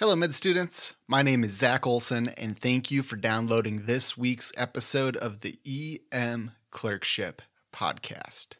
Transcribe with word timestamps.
Hello, 0.00 0.16
med 0.16 0.34
students. 0.34 0.94
My 1.06 1.20
name 1.20 1.44
is 1.44 1.52
Zach 1.52 1.86
Olson, 1.86 2.28
and 2.38 2.58
thank 2.58 2.90
you 2.90 3.02
for 3.02 3.16
downloading 3.16 3.84
this 3.84 4.16
week's 4.16 4.50
episode 4.56 5.14
of 5.14 5.42
the 5.42 5.58
EM 5.66 6.52
Clerkship 6.70 7.42
Podcast. 7.70 8.52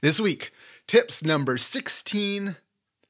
This 0.00 0.18
week, 0.18 0.50
tips 0.86 1.22
number 1.22 1.58
16 1.58 2.56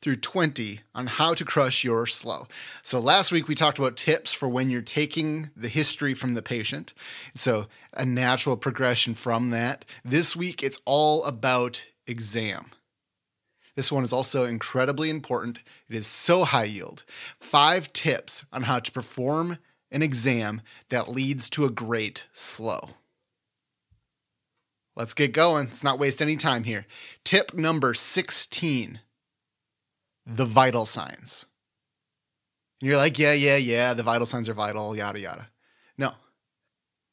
through 0.03 0.17
20 0.17 0.81
on 0.97 1.07
how 1.07 1.33
to 1.33 1.45
crush 1.45 1.85
your 1.85 2.07
SLOE. 2.07 2.49
So, 2.83 2.99
last 2.99 3.31
week 3.31 3.47
we 3.47 3.55
talked 3.55 3.79
about 3.79 3.97
tips 3.97 4.33
for 4.33 4.49
when 4.49 4.69
you're 4.69 4.83
taking 4.83 5.51
the 5.57 5.69
history 5.69 6.15
from 6.15 6.35
the 6.35 6.43
patient. 6.43 6.93
So, 7.37 7.69
a 7.95 8.05
natural 8.05 8.57
progression 8.57 9.15
from 9.15 9.51
that. 9.51 9.85
This 10.05 10.35
week, 10.35 10.65
it's 10.65 10.81
all 10.85 11.25
about 11.25 11.87
exam. 12.05 12.73
This 13.79 13.93
one 13.93 14.03
is 14.03 14.13
also 14.13 14.45
incredibly 14.45 15.09
important. 15.09 15.63
It 15.89 15.95
is 15.95 16.09
so 16.09 16.43
high 16.43 16.65
yield. 16.65 17.05
Five 17.39 17.93
tips 17.93 18.45
on 18.53 18.65
how 18.65 18.81
to 18.81 18.91
perform 18.91 19.59
an 19.93 20.03
exam 20.03 20.63
that 20.89 21.09
leads 21.09 21.49
to 21.51 21.65
a 21.65 21.71
great 21.71 22.27
SLOE. 22.35 22.95
Let's 24.97 25.15
get 25.15 25.33
going. 25.33 25.69
Let's 25.69 25.85
not 25.85 26.01
waste 26.01 26.21
any 26.21 26.35
time 26.35 26.65
here. 26.65 26.87
Tip 27.23 27.55
number 27.55 27.95
16 27.95 28.99
the 30.27 30.45
vital 30.45 30.85
signs. 30.85 31.47
And 32.81 32.89
you're 32.89 32.97
like, 32.97 33.17
yeah, 33.17 33.33
yeah, 33.33 33.59
yeah, 33.59 33.95
the 33.95 34.03
vital 34.03 34.27
signs 34.27 34.49
are 34.49 34.55
vital, 34.55 34.97
yada, 34.97 35.21
yada. 35.21 35.51
No. 35.97 36.15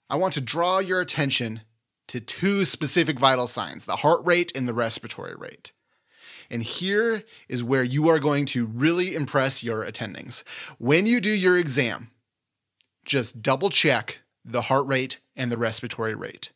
I 0.10 0.16
want 0.16 0.34
to 0.34 0.42
draw 0.42 0.80
your 0.80 1.00
attention 1.00 1.62
to 2.08 2.20
two 2.20 2.66
specific 2.66 3.20
vital 3.20 3.46
signs 3.46 3.86
the 3.86 3.98
heart 3.98 4.26
rate 4.26 4.52
and 4.56 4.68
the 4.68 4.74
respiratory 4.74 5.36
rate. 5.36 5.72
And 6.50 6.64
here 6.64 7.24
is 7.50 7.64
where 7.64 7.84
you 7.84 8.08
are 8.10 8.20
going 8.20 8.46
to 8.48 8.66
really 8.66 9.16
impress 9.16 9.64
your 9.64 9.86
attendings. 9.86 10.44
When 10.78 11.06
you 11.06 11.20
do 11.20 11.30
your 11.30 11.58
exam, 11.58 12.12
just 13.06 13.42
double 13.42 13.70
check 13.70 14.22
the 14.44 14.64
heart 14.64 14.88
rate 14.88 15.20
and 15.36 15.52
the 15.52 15.58
respiratory 15.58 16.16
rate. 16.16 16.52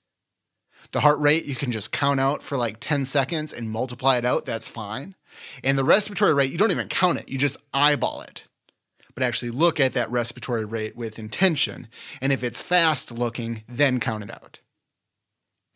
The 0.92 1.02
heart 1.02 1.20
rate, 1.20 1.46
you 1.46 1.56
can 1.56 1.72
just 1.72 1.92
count 1.92 2.20
out 2.20 2.42
for 2.42 2.58
like 2.58 2.80
10 2.80 3.06
seconds 3.06 3.54
and 3.54 3.70
multiply 3.70 4.18
it 4.18 4.26
out. 4.26 4.46
That's 4.46 4.68
fine. 4.68 5.16
And 5.64 5.78
the 5.78 5.84
respiratory 5.84 6.34
rate, 6.34 6.52
you 6.52 6.58
don't 6.58 6.72
even 6.72 6.88
count 6.88 7.20
it, 7.20 7.30
you 7.30 7.38
just 7.38 7.58
eyeball 7.74 8.22
it. 8.22 8.48
But 9.14 9.24
actually 9.24 9.52
look 9.52 9.80
at 9.80 9.94
that 9.94 10.10
respiratory 10.10 10.66
rate 10.66 10.96
with 10.96 11.20
intention. 11.20 11.88
And 12.22 12.32
if 12.32 12.44
it's 12.44 12.62
fast 12.62 13.12
looking, 13.12 13.64
then 13.68 14.00
count 14.00 14.24
it 14.24 14.32
out. 14.32 14.60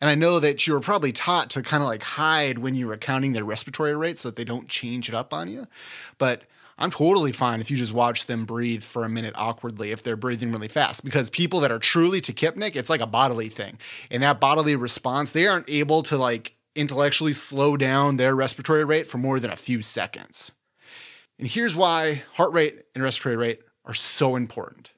And 0.04 0.10
I 0.10 0.16
know 0.16 0.38
that 0.38 0.66
you 0.66 0.74
were 0.74 0.80
probably 0.80 1.12
taught 1.12 1.48
to 1.52 1.62
kind 1.62 1.82
of 1.82 1.88
like 1.88 2.02
hide 2.02 2.58
when 2.58 2.74
you 2.74 2.88
were 2.88 2.98
counting 2.98 3.32
their 3.32 3.42
respiratory 3.42 3.96
rate 3.96 4.18
so 4.18 4.28
that 4.28 4.36
they 4.36 4.44
don't 4.44 4.68
change 4.68 5.08
it 5.08 5.14
up 5.14 5.32
on 5.32 5.48
you. 5.48 5.66
But 6.18 6.42
I'm 6.76 6.90
totally 6.90 7.32
fine 7.32 7.62
if 7.62 7.70
you 7.70 7.78
just 7.78 7.94
watch 7.94 8.26
them 8.26 8.44
breathe 8.44 8.82
for 8.82 9.06
a 9.06 9.08
minute 9.08 9.32
awkwardly 9.34 9.92
if 9.92 10.02
they're 10.02 10.14
breathing 10.14 10.52
really 10.52 10.68
fast. 10.68 11.04
Because 11.04 11.30
people 11.30 11.58
that 11.60 11.72
are 11.72 11.78
truly 11.78 12.20
tachypneic, 12.20 12.76
it's 12.76 12.90
like 12.90 13.00
a 13.00 13.06
bodily 13.06 13.48
thing. 13.48 13.78
And 14.10 14.22
that 14.22 14.40
bodily 14.40 14.76
response, 14.76 15.30
they 15.30 15.46
aren't 15.46 15.70
able 15.70 16.02
to 16.02 16.18
like 16.18 16.54
intellectually 16.74 17.32
slow 17.32 17.78
down 17.78 18.18
their 18.18 18.34
respiratory 18.34 18.84
rate 18.84 19.06
for 19.06 19.16
more 19.16 19.40
than 19.40 19.50
a 19.50 19.56
few 19.56 19.80
seconds. 19.80 20.52
And 21.38 21.48
here's 21.48 21.74
why 21.74 22.24
heart 22.34 22.52
rate 22.52 22.82
and 22.94 23.02
respiratory 23.02 23.36
rate 23.36 23.62
are 23.86 23.94
so 23.94 24.36
important 24.36 24.90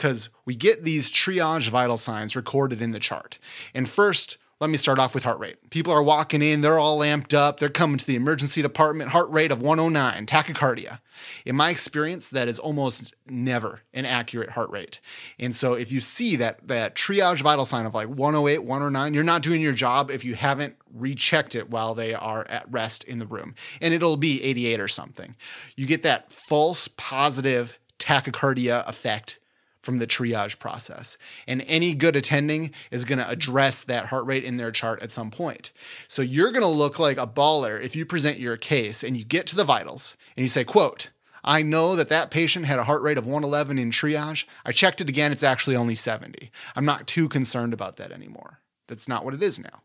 because 0.00 0.30
we 0.46 0.56
get 0.56 0.82
these 0.82 1.12
triage 1.12 1.68
vital 1.68 1.98
signs 1.98 2.34
recorded 2.34 2.80
in 2.80 2.92
the 2.92 2.98
chart. 2.98 3.38
And 3.74 3.86
first, 3.86 4.38
let 4.58 4.70
me 4.70 4.78
start 4.78 4.98
off 4.98 5.14
with 5.14 5.24
heart 5.24 5.38
rate. 5.38 5.68
People 5.68 5.92
are 5.92 6.02
walking 6.02 6.40
in, 6.40 6.62
they're 6.62 6.78
all 6.78 7.00
amped 7.00 7.34
up, 7.34 7.60
they're 7.60 7.68
coming 7.68 7.98
to 7.98 8.06
the 8.06 8.16
emergency 8.16 8.62
department, 8.62 9.10
heart 9.10 9.28
rate 9.28 9.52
of 9.52 9.60
109, 9.60 10.24
tachycardia. 10.24 11.00
In 11.44 11.54
my 11.54 11.68
experience, 11.68 12.30
that 12.30 12.48
is 12.48 12.58
almost 12.58 13.12
never 13.26 13.82
an 13.92 14.06
accurate 14.06 14.50
heart 14.50 14.70
rate. 14.70 15.00
And 15.38 15.54
so 15.54 15.74
if 15.74 15.92
you 15.92 16.00
see 16.00 16.34
that 16.36 16.66
that 16.68 16.94
triage 16.94 17.42
vital 17.42 17.66
sign 17.66 17.84
of 17.84 17.92
like 17.92 18.08
108, 18.08 18.64
109, 18.64 19.12
you're 19.12 19.22
not 19.22 19.42
doing 19.42 19.60
your 19.60 19.74
job 19.74 20.10
if 20.10 20.24
you 20.24 20.34
haven't 20.34 20.76
rechecked 20.94 21.54
it 21.54 21.68
while 21.68 21.94
they 21.94 22.14
are 22.14 22.46
at 22.48 22.70
rest 22.72 23.04
in 23.04 23.18
the 23.18 23.26
room. 23.26 23.54
And 23.82 23.92
it'll 23.92 24.16
be 24.16 24.42
88 24.42 24.80
or 24.80 24.88
something. 24.88 25.36
You 25.76 25.84
get 25.84 26.02
that 26.04 26.32
false 26.32 26.88
positive 26.88 27.78
tachycardia 27.98 28.88
effect 28.88 29.39
from 29.82 29.98
the 29.98 30.06
triage 30.06 30.58
process. 30.58 31.16
And 31.46 31.62
any 31.66 31.94
good 31.94 32.16
attending 32.16 32.72
is 32.90 33.04
going 33.04 33.18
to 33.18 33.28
address 33.28 33.80
that 33.80 34.06
heart 34.06 34.26
rate 34.26 34.44
in 34.44 34.56
their 34.56 34.70
chart 34.70 35.02
at 35.02 35.10
some 35.10 35.30
point. 35.30 35.72
So 36.08 36.22
you're 36.22 36.52
going 36.52 36.62
to 36.62 36.68
look 36.68 36.98
like 36.98 37.18
a 37.18 37.26
baller 37.26 37.80
if 37.80 37.96
you 37.96 38.04
present 38.04 38.38
your 38.38 38.56
case 38.56 39.02
and 39.02 39.16
you 39.16 39.24
get 39.24 39.46
to 39.48 39.56
the 39.56 39.64
vitals 39.64 40.16
and 40.36 40.42
you 40.42 40.48
say, 40.48 40.64
quote, 40.64 41.10
I 41.42 41.62
know 41.62 41.96
that 41.96 42.10
that 42.10 42.30
patient 42.30 42.66
had 42.66 42.78
a 42.78 42.84
heart 42.84 43.02
rate 43.02 43.16
of 43.16 43.26
111 43.26 43.78
in 43.78 43.90
triage. 43.90 44.44
I 44.64 44.72
checked 44.72 45.00
it 45.00 45.08
again, 45.08 45.32
it's 45.32 45.42
actually 45.42 45.76
only 45.76 45.94
70. 45.94 46.50
I'm 46.76 46.84
not 46.84 47.06
too 47.06 47.28
concerned 47.28 47.72
about 47.72 47.96
that 47.96 48.12
anymore. 48.12 48.60
That's 48.88 49.08
not 49.08 49.24
what 49.24 49.34
it 49.34 49.42
is 49.42 49.58
now. 49.58 49.82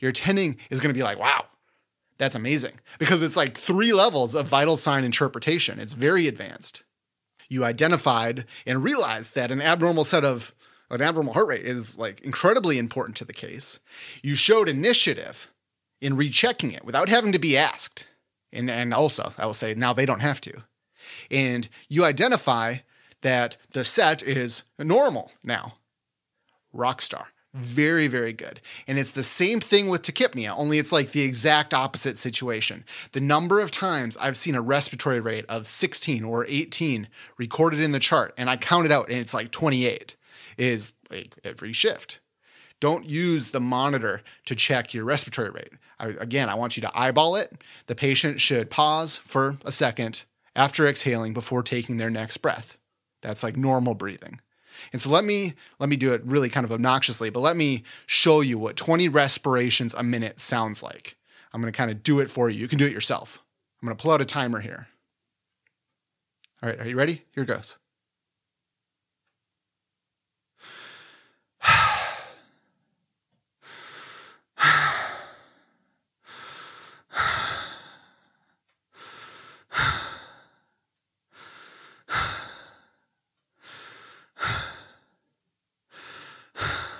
Your 0.00 0.10
attending 0.10 0.58
is 0.70 0.80
going 0.80 0.92
to 0.92 0.98
be 0.98 1.04
like, 1.04 1.18
wow, 1.18 1.46
that's 2.18 2.34
amazing 2.34 2.80
because 2.98 3.22
it's 3.22 3.36
like 3.36 3.56
three 3.56 3.92
levels 3.92 4.34
of 4.34 4.48
vital 4.48 4.76
sign 4.76 5.04
interpretation. 5.04 5.78
It's 5.78 5.94
very 5.94 6.26
advanced 6.26 6.82
you 7.48 7.64
identified 7.64 8.44
and 8.66 8.82
realized 8.82 9.34
that 9.34 9.50
an 9.50 9.60
abnormal 9.60 10.04
set 10.04 10.24
of 10.24 10.54
an 10.90 11.02
abnormal 11.02 11.34
heart 11.34 11.48
rate 11.48 11.64
is 11.64 11.98
like 11.98 12.20
incredibly 12.22 12.78
important 12.78 13.16
to 13.18 13.24
the 13.24 13.32
case. 13.32 13.78
You 14.22 14.34
showed 14.34 14.68
initiative 14.68 15.50
in 16.00 16.16
rechecking 16.16 16.70
it 16.70 16.84
without 16.84 17.08
having 17.08 17.32
to 17.32 17.38
be 17.38 17.56
asked. 17.56 18.06
And, 18.52 18.70
and 18.70 18.94
also, 18.94 19.32
I 19.36 19.44
will 19.44 19.54
say 19.54 19.74
now 19.74 19.92
they 19.92 20.06
don't 20.06 20.22
have 20.22 20.40
to. 20.42 20.62
And 21.30 21.68
you 21.88 22.04
identify 22.04 22.78
that 23.20 23.56
the 23.72 23.84
set 23.84 24.22
is 24.22 24.64
normal 24.78 25.32
now. 25.42 25.74
Rockstar. 26.74 27.26
Very, 27.58 28.06
very 28.06 28.32
good. 28.32 28.60
And 28.86 28.98
it's 29.00 29.10
the 29.10 29.24
same 29.24 29.58
thing 29.58 29.88
with 29.88 30.02
tachypnea, 30.02 30.54
only 30.56 30.78
it's 30.78 30.92
like 30.92 31.10
the 31.10 31.22
exact 31.22 31.74
opposite 31.74 32.16
situation. 32.16 32.84
The 33.12 33.20
number 33.20 33.60
of 33.60 33.72
times 33.72 34.16
I've 34.18 34.36
seen 34.36 34.54
a 34.54 34.60
respiratory 34.60 35.18
rate 35.18 35.44
of 35.48 35.66
16 35.66 36.22
or 36.22 36.46
18 36.46 37.08
recorded 37.36 37.80
in 37.80 37.90
the 37.90 37.98
chart, 37.98 38.32
and 38.38 38.48
I 38.48 38.56
count 38.56 38.86
it 38.86 38.92
out 38.92 39.08
and 39.08 39.18
it's 39.18 39.34
like 39.34 39.50
28, 39.50 40.14
is 40.56 40.92
like 41.10 41.34
every 41.42 41.72
shift. 41.72 42.20
Don't 42.78 43.08
use 43.08 43.50
the 43.50 43.60
monitor 43.60 44.22
to 44.44 44.54
check 44.54 44.94
your 44.94 45.04
respiratory 45.04 45.50
rate. 45.50 45.72
I, 45.98 46.10
again, 46.20 46.48
I 46.48 46.54
want 46.54 46.76
you 46.76 46.80
to 46.82 46.96
eyeball 46.96 47.34
it. 47.34 47.60
The 47.88 47.96
patient 47.96 48.40
should 48.40 48.70
pause 48.70 49.16
for 49.16 49.58
a 49.64 49.72
second 49.72 50.26
after 50.54 50.86
exhaling 50.86 51.34
before 51.34 51.64
taking 51.64 51.96
their 51.96 52.10
next 52.10 52.36
breath. 52.36 52.78
That's 53.20 53.42
like 53.42 53.56
normal 53.56 53.94
breathing. 53.94 54.40
And 54.92 55.00
so 55.00 55.10
let 55.10 55.24
me 55.24 55.54
let 55.78 55.88
me 55.88 55.96
do 55.96 56.12
it 56.12 56.22
really 56.24 56.48
kind 56.48 56.64
of 56.64 56.72
obnoxiously, 56.72 57.30
but 57.30 57.40
let 57.40 57.56
me 57.56 57.82
show 58.06 58.40
you 58.40 58.58
what 58.58 58.76
20 58.76 59.08
respirations 59.08 59.94
a 59.94 60.02
minute 60.02 60.40
sounds 60.40 60.82
like. 60.82 61.16
I'm 61.52 61.60
going 61.60 61.72
to 61.72 61.76
kind 61.76 61.90
of 61.90 62.02
do 62.02 62.20
it 62.20 62.30
for 62.30 62.50
you. 62.50 62.58
You 62.58 62.68
can 62.68 62.78
do 62.78 62.86
it 62.86 62.92
yourself. 62.92 63.42
I'm 63.80 63.86
going 63.86 63.96
to 63.96 64.02
pull 64.02 64.12
out 64.12 64.20
a 64.20 64.24
timer 64.24 64.60
here. 64.60 64.88
All 66.62 66.68
right, 66.68 66.80
are 66.80 66.88
you 66.88 66.96
ready? 66.96 67.22
Here 67.34 67.44
goes. 67.44 67.76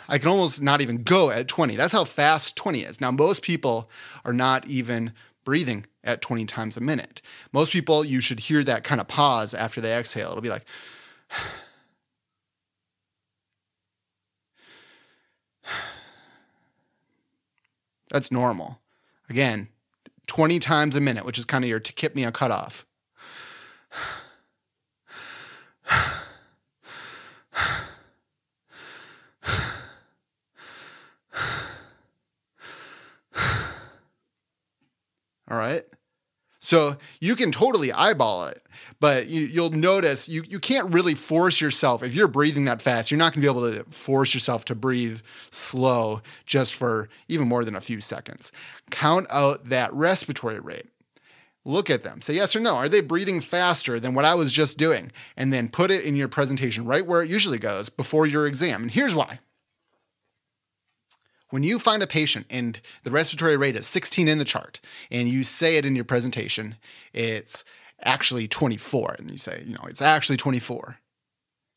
I 0.08 0.18
can 0.18 0.28
almost 0.28 0.62
not 0.62 0.80
even 0.80 1.02
go 1.02 1.30
at 1.30 1.48
20. 1.48 1.76
That's 1.76 1.92
how 1.92 2.04
fast 2.04 2.56
20 2.56 2.80
is. 2.80 3.00
Now, 3.00 3.10
most 3.10 3.42
people 3.42 3.90
are 4.24 4.32
not 4.32 4.66
even 4.66 5.12
breathing 5.44 5.86
at 6.02 6.22
20 6.22 6.46
times 6.46 6.76
a 6.76 6.80
minute. 6.80 7.20
Most 7.52 7.72
people, 7.72 8.04
you 8.04 8.20
should 8.20 8.40
hear 8.40 8.64
that 8.64 8.84
kind 8.84 9.00
of 9.00 9.08
pause 9.08 9.54
after 9.54 9.80
they 9.80 9.96
exhale. 9.96 10.30
It'll 10.30 10.40
be 10.40 10.48
like, 10.48 10.64
that's 18.10 18.32
normal. 18.32 18.80
Again, 19.28 19.68
20 20.26 20.58
times 20.58 20.96
a 20.96 21.00
minute, 21.00 21.26
which 21.26 21.38
is 21.38 21.44
kind 21.44 21.64
of 21.64 21.68
your 21.68 21.80
tachypnea 21.80 22.32
cutoff. 22.32 22.86
All 35.50 35.56
right. 35.56 35.82
So 36.60 36.96
you 37.20 37.36
can 37.36 37.52
totally 37.52 37.92
eyeball 37.92 38.46
it, 38.46 38.60
but 38.98 39.28
you, 39.28 39.62
will 39.62 39.70
notice 39.70 40.28
you, 40.28 40.42
you 40.48 40.58
can't 40.58 40.92
really 40.92 41.14
force 41.14 41.60
yourself. 41.60 42.02
If 42.02 42.14
you're 42.14 42.28
breathing 42.28 42.64
that 42.64 42.82
fast, 42.82 43.10
you're 43.10 43.18
not 43.18 43.32
going 43.32 43.42
to 43.42 43.52
be 43.52 43.58
able 43.58 43.72
to 43.72 43.88
force 43.90 44.34
yourself 44.34 44.64
to 44.66 44.74
breathe 44.74 45.20
slow 45.50 46.20
just 46.46 46.74
for 46.74 47.08
even 47.28 47.46
more 47.46 47.64
than 47.64 47.76
a 47.76 47.80
few 47.80 48.00
seconds. 48.00 48.50
Count 48.90 49.28
out 49.30 49.66
that 49.66 49.92
respiratory 49.92 50.58
rate. 50.58 50.86
Look 51.64 51.90
at 51.90 52.02
them. 52.02 52.22
Say 52.22 52.34
yes 52.34 52.56
or 52.56 52.60
no. 52.60 52.74
Are 52.74 52.88
they 52.88 53.02
breathing 53.02 53.40
faster 53.40 54.00
than 54.00 54.14
what 54.14 54.24
I 54.24 54.34
was 54.34 54.52
just 54.52 54.78
doing? 54.78 55.12
And 55.36 55.52
then 55.52 55.68
put 55.68 55.90
it 55.90 56.04
in 56.04 56.16
your 56.16 56.28
presentation 56.28 56.86
right 56.86 57.06
where 57.06 57.22
it 57.22 57.30
usually 57.30 57.58
goes 57.58 57.88
before 57.88 58.26
your 58.26 58.46
exam. 58.46 58.82
And 58.82 58.90
here's 58.90 59.14
why. 59.14 59.40
When 61.50 61.62
you 61.62 61.78
find 61.78 62.02
a 62.02 62.06
patient 62.06 62.46
and 62.50 62.80
the 63.04 63.10
respiratory 63.10 63.56
rate 63.56 63.76
is 63.76 63.86
16 63.86 64.28
in 64.28 64.38
the 64.38 64.44
chart 64.44 64.80
and 65.10 65.28
you 65.28 65.42
say 65.42 65.76
it 65.76 65.86
in 65.86 65.96
your 65.96 66.04
presentation, 66.04 66.76
it's 67.12 67.64
actually 68.02 68.46
24. 68.48 69.16
And 69.18 69.30
you 69.30 69.38
say, 69.38 69.62
you 69.66 69.74
know, 69.74 69.84
it's 69.88 70.02
actually 70.02 70.36
24 70.36 70.98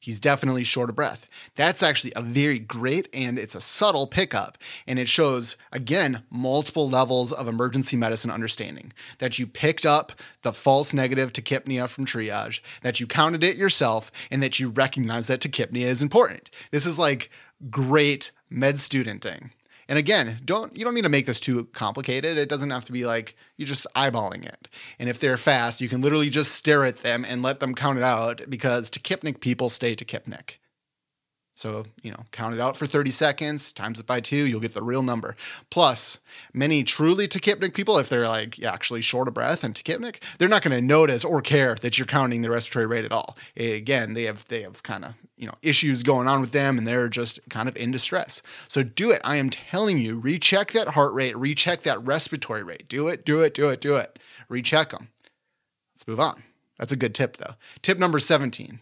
he's 0.01 0.19
definitely 0.19 0.63
short 0.65 0.89
of 0.89 0.95
breath. 0.95 1.27
That's 1.55 1.81
actually 1.81 2.11
a 2.15 2.21
very 2.21 2.59
great 2.59 3.07
and 3.13 3.39
it's 3.39 3.55
a 3.55 3.61
subtle 3.61 4.07
pickup. 4.07 4.57
And 4.85 4.99
it 4.99 5.07
shows, 5.07 5.55
again, 5.71 6.23
multiple 6.29 6.89
levels 6.89 7.31
of 7.31 7.47
emergency 7.47 7.95
medicine 7.95 8.31
understanding 8.31 8.91
that 9.19 9.39
you 9.39 9.47
picked 9.47 9.85
up 9.85 10.11
the 10.41 10.51
false 10.51 10.91
negative 10.91 11.31
tachypnea 11.31 11.87
from 11.87 12.05
triage, 12.05 12.59
that 12.81 12.99
you 12.99 13.07
counted 13.07 13.43
it 13.43 13.55
yourself, 13.55 14.11
and 14.29 14.43
that 14.43 14.59
you 14.59 14.69
recognize 14.69 15.27
that 15.27 15.41
tachypnea 15.41 15.85
is 15.85 16.01
important. 16.01 16.49
This 16.71 16.85
is 16.85 16.99
like 16.99 17.29
great 17.69 18.31
med 18.49 18.79
studenting. 18.79 19.51
And 19.91 19.97
again, 19.99 20.39
don't 20.45 20.73
you 20.77 20.85
don't 20.85 20.93
need 20.93 21.01
to 21.01 21.09
make 21.09 21.25
this 21.25 21.41
too 21.41 21.65
complicated. 21.73 22.37
It 22.37 22.47
doesn't 22.47 22.69
have 22.69 22.85
to 22.85 22.93
be 22.93 23.05
like 23.05 23.35
you're 23.57 23.67
just 23.67 23.85
eyeballing 23.93 24.45
it. 24.45 24.69
And 24.97 25.09
if 25.09 25.19
they're 25.19 25.35
fast, 25.35 25.81
you 25.81 25.89
can 25.89 25.99
literally 25.99 26.29
just 26.29 26.55
stare 26.55 26.85
at 26.85 26.99
them 26.99 27.25
and 27.25 27.41
let 27.41 27.59
them 27.59 27.75
count 27.75 27.97
it 27.97 28.03
out 28.05 28.41
because 28.49 28.89
tachypneic 28.89 29.41
people 29.41 29.69
stay 29.69 29.93
tachypneic. 29.93 30.60
So, 31.61 31.83
you 32.01 32.09
know, 32.09 32.25
count 32.31 32.55
it 32.55 32.59
out 32.59 32.75
for 32.75 32.87
30 32.87 33.11
seconds, 33.11 33.71
times 33.71 33.99
it 33.99 34.07
by 34.07 34.19
two, 34.19 34.47
you'll 34.47 34.59
get 34.59 34.73
the 34.73 34.81
real 34.81 35.03
number. 35.03 35.35
Plus, 35.69 36.17
many 36.55 36.83
truly 36.83 37.27
tachypneic 37.27 37.75
people, 37.75 37.99
if 37.99 38.09
they're 38.09 38.27
like 38.27 38.63
actually 38.63 39.01
short 39.01 39.27
of 39.27 39.35
breath 39.35 39.63
and 39.63 39.75
tachypneic, 39.75 40.23
they're 40.39 40.49
not 40.49 40.63
going 40.63 40.75
to 40.75 40.81
notice 40.81 41.23
or 41.23 41.39
care 41.39 41.75
that 41.75 41.99
you're 41.99 42.07
counting 42.07 42.41
the 42.41 42.49
respiratory 42.49 42.87
rate 42.87 43.05
at 43.05 43.11
all. 43.11 43.37
Again, 43.55 44.15
they 44.15 44.23
have 44.23 44.47
they 44.47 44.63
have 44.63 44.81
kind 44.81 45.05
of, 45.05 45.13
you 45.37 45.45
know, 45.45 45.53
issues 45.61 46.01
going 46.01 46.27
on 46.27 46.41
with 46.41 46.51
them 46.51 46.79
and 46.79 46.87
they're 46.87 47.07
just 47.07 47.39
kind 47.47 47.69
of 47.69 47.77
in 47.77 47.91
distress. 47.91 48.41
So 48.67 48.81
do 48.81 49.11
it. 49.11 49.21
I 49.23 49.35
am 49.35 49.51
telling 49.51 49.99
you, 49.99 50.17
recheck 50.17 50.71
that 50.71 50.87
heart 50.87 51.13
rate, 51.13 51.37
recheck 51.37 51.83
that 51.83 52.03
respiratory 52.03 52.63
rate. 52.63 52.89
Do 52.89 53.07
it, 53.07 53.23
do 53.23 53.41
it, 53.41 53.53
do 53.53 53.69
it, 53.69 53.79
do 53.81 53.97
it. 53.97 54.17
Recheck 54.49 54.89
them. 54.89 55.09
Let's 55.93 56.07
move 56.07 56.19
on. 56.19 56.41
That's 56.79 56.91
a 56.91 56.95
good 56.95 57.13
tip 57.13 57.37
though. 57.37 57.53
Tip 57.83 57.99
number 57.99 58.17
17 58.17 58.79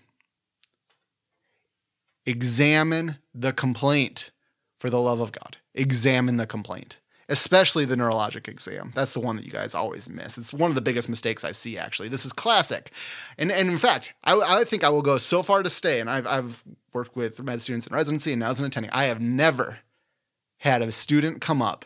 examine 2.25 3.17
the 3.33 3.53
complaint 3.53 4.31
for 4.79 4.89
the 4.89 4.99
love 4.99 5.19
of 5.19 5.31
God. 5.31 5.57
Examine 5.73 6.37
the 6.37 6.47
complaint, 6.47 6.99
especially 7.27 7.85
the 7.85 7.95
neurologic 7.95 8.47
exam. 8.47 8.91
That's 8.95 9.13
the 9.13 9.19
one 9.19 9.35
that 9.35 9.45
you 9.45 9.51
guys 9.51 9.75
always 9.75 10.09
miss. 10.09 10.37
It's 10.37 10.53
one 10.53 10.71
of 10.71 10.75
the 10.75 10.81
biggest 10.81 11.09
mistakes 11.09 11.43
I 11.43 11.51
see, 11.51 11.77
actually. 11.77 12.09
This 12.09 12.25
is 12.25 12.33
classic. 12.33 12.91
And, 13.37 13.51
and 13.51 13.69
in 13.69 13.77
fact, 13.77 14.13
I, 14.23 14.39
I 14.45 14.63
think 14.63 14.83
I 14.83 14.89
will 14.89 15.01
go 15.01 15.17
so 15.17 15.43
far 15.43 15.63
to 15.63 15.69
stay, 15.69 15.99
and 15.99 16.09
I've, 16.09 16.27
I've 16.27 16.63
worked 16.93 17.15
with 17.15 17.41
med 17.41 17.61
students 17.61 17.87
in 17.87 17.95
residency 17.95 18.33
and 18.33 18.39
now 18.39 18.49
as 18.49 18.59
an 18.59 18.65
attending. 18.65 18.91
I 18.91 19.05
have 19.05 19.21
never 19.21 19.79
had 20.57 20.81
a 20.81 20.91
student 20.91 21.41
come 21.41 21.61
up 21.61 21.85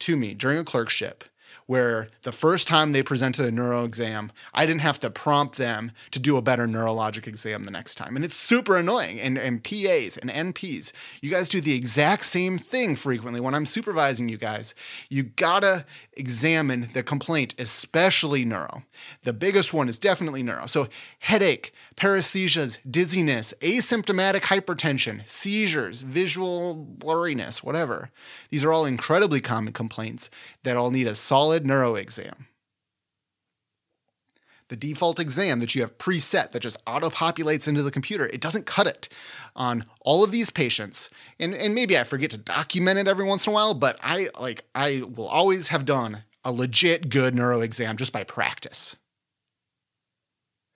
to 0.00 0.16
me 0.16 0.34
during 0.34 0.58
a 0.58 0.64
clerkship 0.64 1.24
where 1.66 2.08
the 2.22 2.32
first 2.32 2.68
time 2.68 2.92
they 2.92 3.02
presented 3.02 3.46
a 3.46 3.50
neuro 3.50 3.84
exam, 3.84 4.30
I 4.52 4.66
didn't 4.66 4.82
have 4.82 5.00
to 5.00 5.10
prompt 5.10 5.56
them 5.56 5.92
to 6.10 6.20
do 6.20 6.36
a 6.36 6.42
better 6.42 6.66
neurologic 6.66 7.26
exam 7.26 7.64
the 7.64 7.70
next 7.70 7.94
time. 7.94 8.16
And 8.16 8.24
it's 8.24 8.36
super 8.36 8.76
annoying. 8.76 9.18
And, 9.18 9.38
and 9.38 9.64
PAs 9.64 10.18
and 10.18 10.30
NPs, 10.30 10.92
you 11.22 11.30
guys 11.30 11.48
do 11.48 11.60
the 11.60 11.74
exact 11.74 12.24
same 12.24 12.58
thing 12.58 12.96
frequently 12.96 13.40
when 13.40 13.54
I'm 13.54 13.66
supervising 13.66 14.28
you 14.28 14.36
guys. 14.36 14.74
You 15.08 15.22
gotta 15.22 15.86
examine 16.16 16.88
the 16.92 17.02
complaint, 17.02 17.54
especially 17.58 18.44
neuro. 18.44 18.82
The 19.22 19.32
biggest 19.32 19.72
one 19.72 19.88
is 19.88 19.98
definitely 19.98 20.42
neuro. 20.42 20.66
So, 20.66 20.88
headache, 21.20 21.72
paresthesias, 21.96 22.78
dizziness, 22.88 23.54
asymptomatic 23.60 24.42
hypertension, 24.42 25.28
seizures, 25.28 26.02
visual 26.02 26.86
blurriness, 26.98 27.62
whatever. 27.62 28.10
These 28.50 28.64
are 28.64 28.72
all 28.72 28.84
incredibly 28.84 29.40
common 29.40 29.72
complaints 29.72 30.30
that 30.62 30.76
all 30.76 30.90
need 30.90 31.06
a 31.06 31.14
solid 31.14 31.66
neuro 31.66 31.94
exam. 31.94 32.46
The 34.68 34.76
default 34.76 35.20
exam 35.20 35.60
that 35.60 35.74
you 35.74 35.82
have 35.82 35.98
preset 35.98 36.52
that 36.52 36.60
just 36.60 36.78
auto 36.86 37.10
populates 37.10 37.68
into 37.68 37.82
the 37.82 37.90
computer, 37.90 38.26
it 38.26 38.40
doesn't 38.40 38.64
cut 38.64 38.86
it 38.86 39.08
on 39.54 39.84
all 40.00 40.24
of 40.24 40.32
these 40.32 40.48
patients. 40.48 41.10
And, 41.38 41.54
and 41.54 41.74
maybe 41.74 41.98
I 41.98 42.04
forget 42.04 42.30
to 42.30 42.38
document 42.38 42.98
it 42.98 43.06
every 43.06 43.26
once 43.26 43.46
in 43.46 43.52
a 43.52 43.54
while, 43.54 43.74
but 43.74 43.98
I 44.02 44.30
like 44.40 44.64
I 44.74 45.02
will 45.14 45.28
always 45.28 45.68
have 45.68 45.84
done 45.84 46.24
a 46.44 46.50
legit 46.50 47.10
good 47.10 47.34
neuro 47.34 47.60
exam 47.60 47.96
just 47.96 48.12
by 48.12 48.24
practice. 48.24 48.96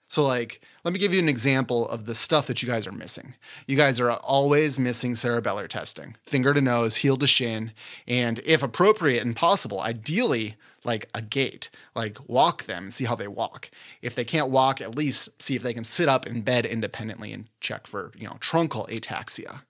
So, 0.09 0.25
like, 0.25 0.61
let 0.83 0.91
me 0.91 0.99
give 0.99 1.13
you 1.13 1.19
an 1.19 1.29
example 1.29 1.87
of 1.87 2.05
the 2.05 2.15
stuff 2.15 2.47
that 2.47 2.63
you 2.63 2.67
guys 2.67 2.87
are 2.87 2.91
missing. 2.91 3.35
You 3.67 3.77
guys 3.77 3.99
are 3.99 4.11
always 4.11 4.79
missing 4.79 5.13
cerebellar 5.13 5.67
testing, 5.67 6.15
finger 6.23 6.51
to 6.51 6.61
nose, 6.61 6.97
heel 6.97 7.15
to 7.17 7.27
shin, 7.27 7.73
and 8.07 8.39
if 8.43 8.63
appropriate 8.63 9.21
and 9.21 9.35
possible, 9.35 9.79
ideally, 9.79 10.55
like 10.83 11.09
a 11.13 11.21
gait, 11.21 11.69
like 11.95 12.17
walk 12.27 12.63
them 12.63 12.85
and 12.85 12.93
see 12.93 13.05
how 13.05 13.15
they 13.15 13.27
walk. 13.27 13.69
If 14.01 14.15
they 14.15 14.23
can't 14.23 14.49
walk, 14.49 14.81
at 14.81 14.95
least 14.95 15.41
see 15.41 15.55
if 15.55 15.61
they 15.61 15.73
can 15.73 15.83
sit 15.83 16.09
up 16.09 16.25
in 16.25 16.41
bed 16.41 16.65
independently 16.65 17.31
and 17.31 17.45
check 17.61 17.85
for, 17.85 18.11
you 18.17 18.25
know, 18.25 18.37
truncal 18.39 18.89
ataxia. 18.89 19.61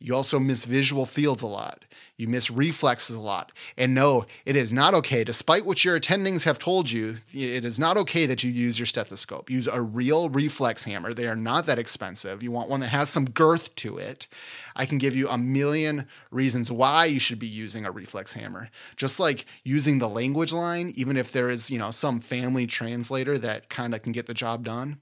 You 0.00 0.14
also 0.14 0.38
miss 0.38 0.64
visual 0.64 1.06
fields 1.06 1.42
a 1.42 1.46
lot. 1.46 1.84
You 2.16 2.28
miss 2.28 2.50
reflexes 2.50 3.16
a 3.16 3.20
lot. 3.20 3.52
And 3.76 3.94
no, 3.94 4.26
it 4.44 4.54
is 4.54 4.72
not 4.72 4.92
okay, 4.94 5.24
despite 5.24 5.64
what 5.64 5.84
your 5.84 5.98
attendings 5.98 6.44
have 6.44 6.58
told 6.58 6.90
you, 6.90 7.16
it 7.32 7.64
is 7.64 7.78
not 7.78 7.96
okay 7.96 8.26
that 8.26 8.44
you 8.44 8.50
use 8.50 8.78
your 8.78 8.86
stethoscope. 8.86 9.50
Use 9.50 9.66
a 9.66 9.80
real 9.80 10.28
reflex 10.28 10.84
hammer. 10.84 11.14
They 11.14 11.26
are 11.26 11.34
not 11.34 11.66
that 11.66 11.78
expensive. 11.78 12.42
You 12.42 12.52
want 12.52 12.68
one 12.68 12.80
that 12.80 12.88
has 12.88 13.08
some 13.08 13.24
girth 13.24 13.74
to 13.76 13.98
it. 13.98 14.28
I 14.76 14.84
can 14.86 14.98
give 14.98 15.16
you 15.16 15.28
a 15.28 15.38
million 15.38 16.06
reasons 16.30 16.70
why 16.70 17.06
you 17.06 17.18
should 17.18 17.38
be 17.38 17.46
using 17.46 17.84
a 17.84 17.90
reflex 17.90 18.34
hammer. 18.34 18.68
Just 18.96 19.18
like 19.18 19.46
using 19.64 19.98
the 19.98 20.08
language 20.08 20.52
line, 20.52 20.92
even 20.96 21.16
if 21.16 21.32
there 21.32 21.50
is, 21.50 21.70
you 21.70 21.78
know, 21.78 21.90
some 21.90 22.20
family 22.20 22.66
translator 22.66 23.38
that 23.38 23.68
kind 23.70 23.94
of 23.94 24.02
can 24.02 24.12
get 24.12 24.26
the 24.26 24.34
job 24.34 24.64
done. 24.64 24.98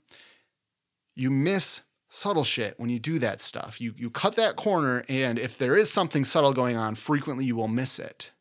You 1.15 1.31
miss 1.31 1.83
subtle 2.13 2.45
shit 2.45 2.79
when 2.79 2.91
you 2.91 2.99
do 2.99 3.19
that 3.19 3.41
stuff. 3.41 3.81
You 3.81 3.95
you 3.97 4.11
cut 4.11 4.37
that 4.37 4.57
corner 4.57 5.05
and 5.09 5.39
if 5.39 5.57
there 5.57 5.77
is 5.77 5.91
something 5.91 6.25
subtle 6.25 6.53
going 6.53 6.77
on, 6.77 6.95
frequently 6.95 7.45
you 7.45 7.57
will 7.57 7.69
miss 7.69 7.99
it. 7.99 8.33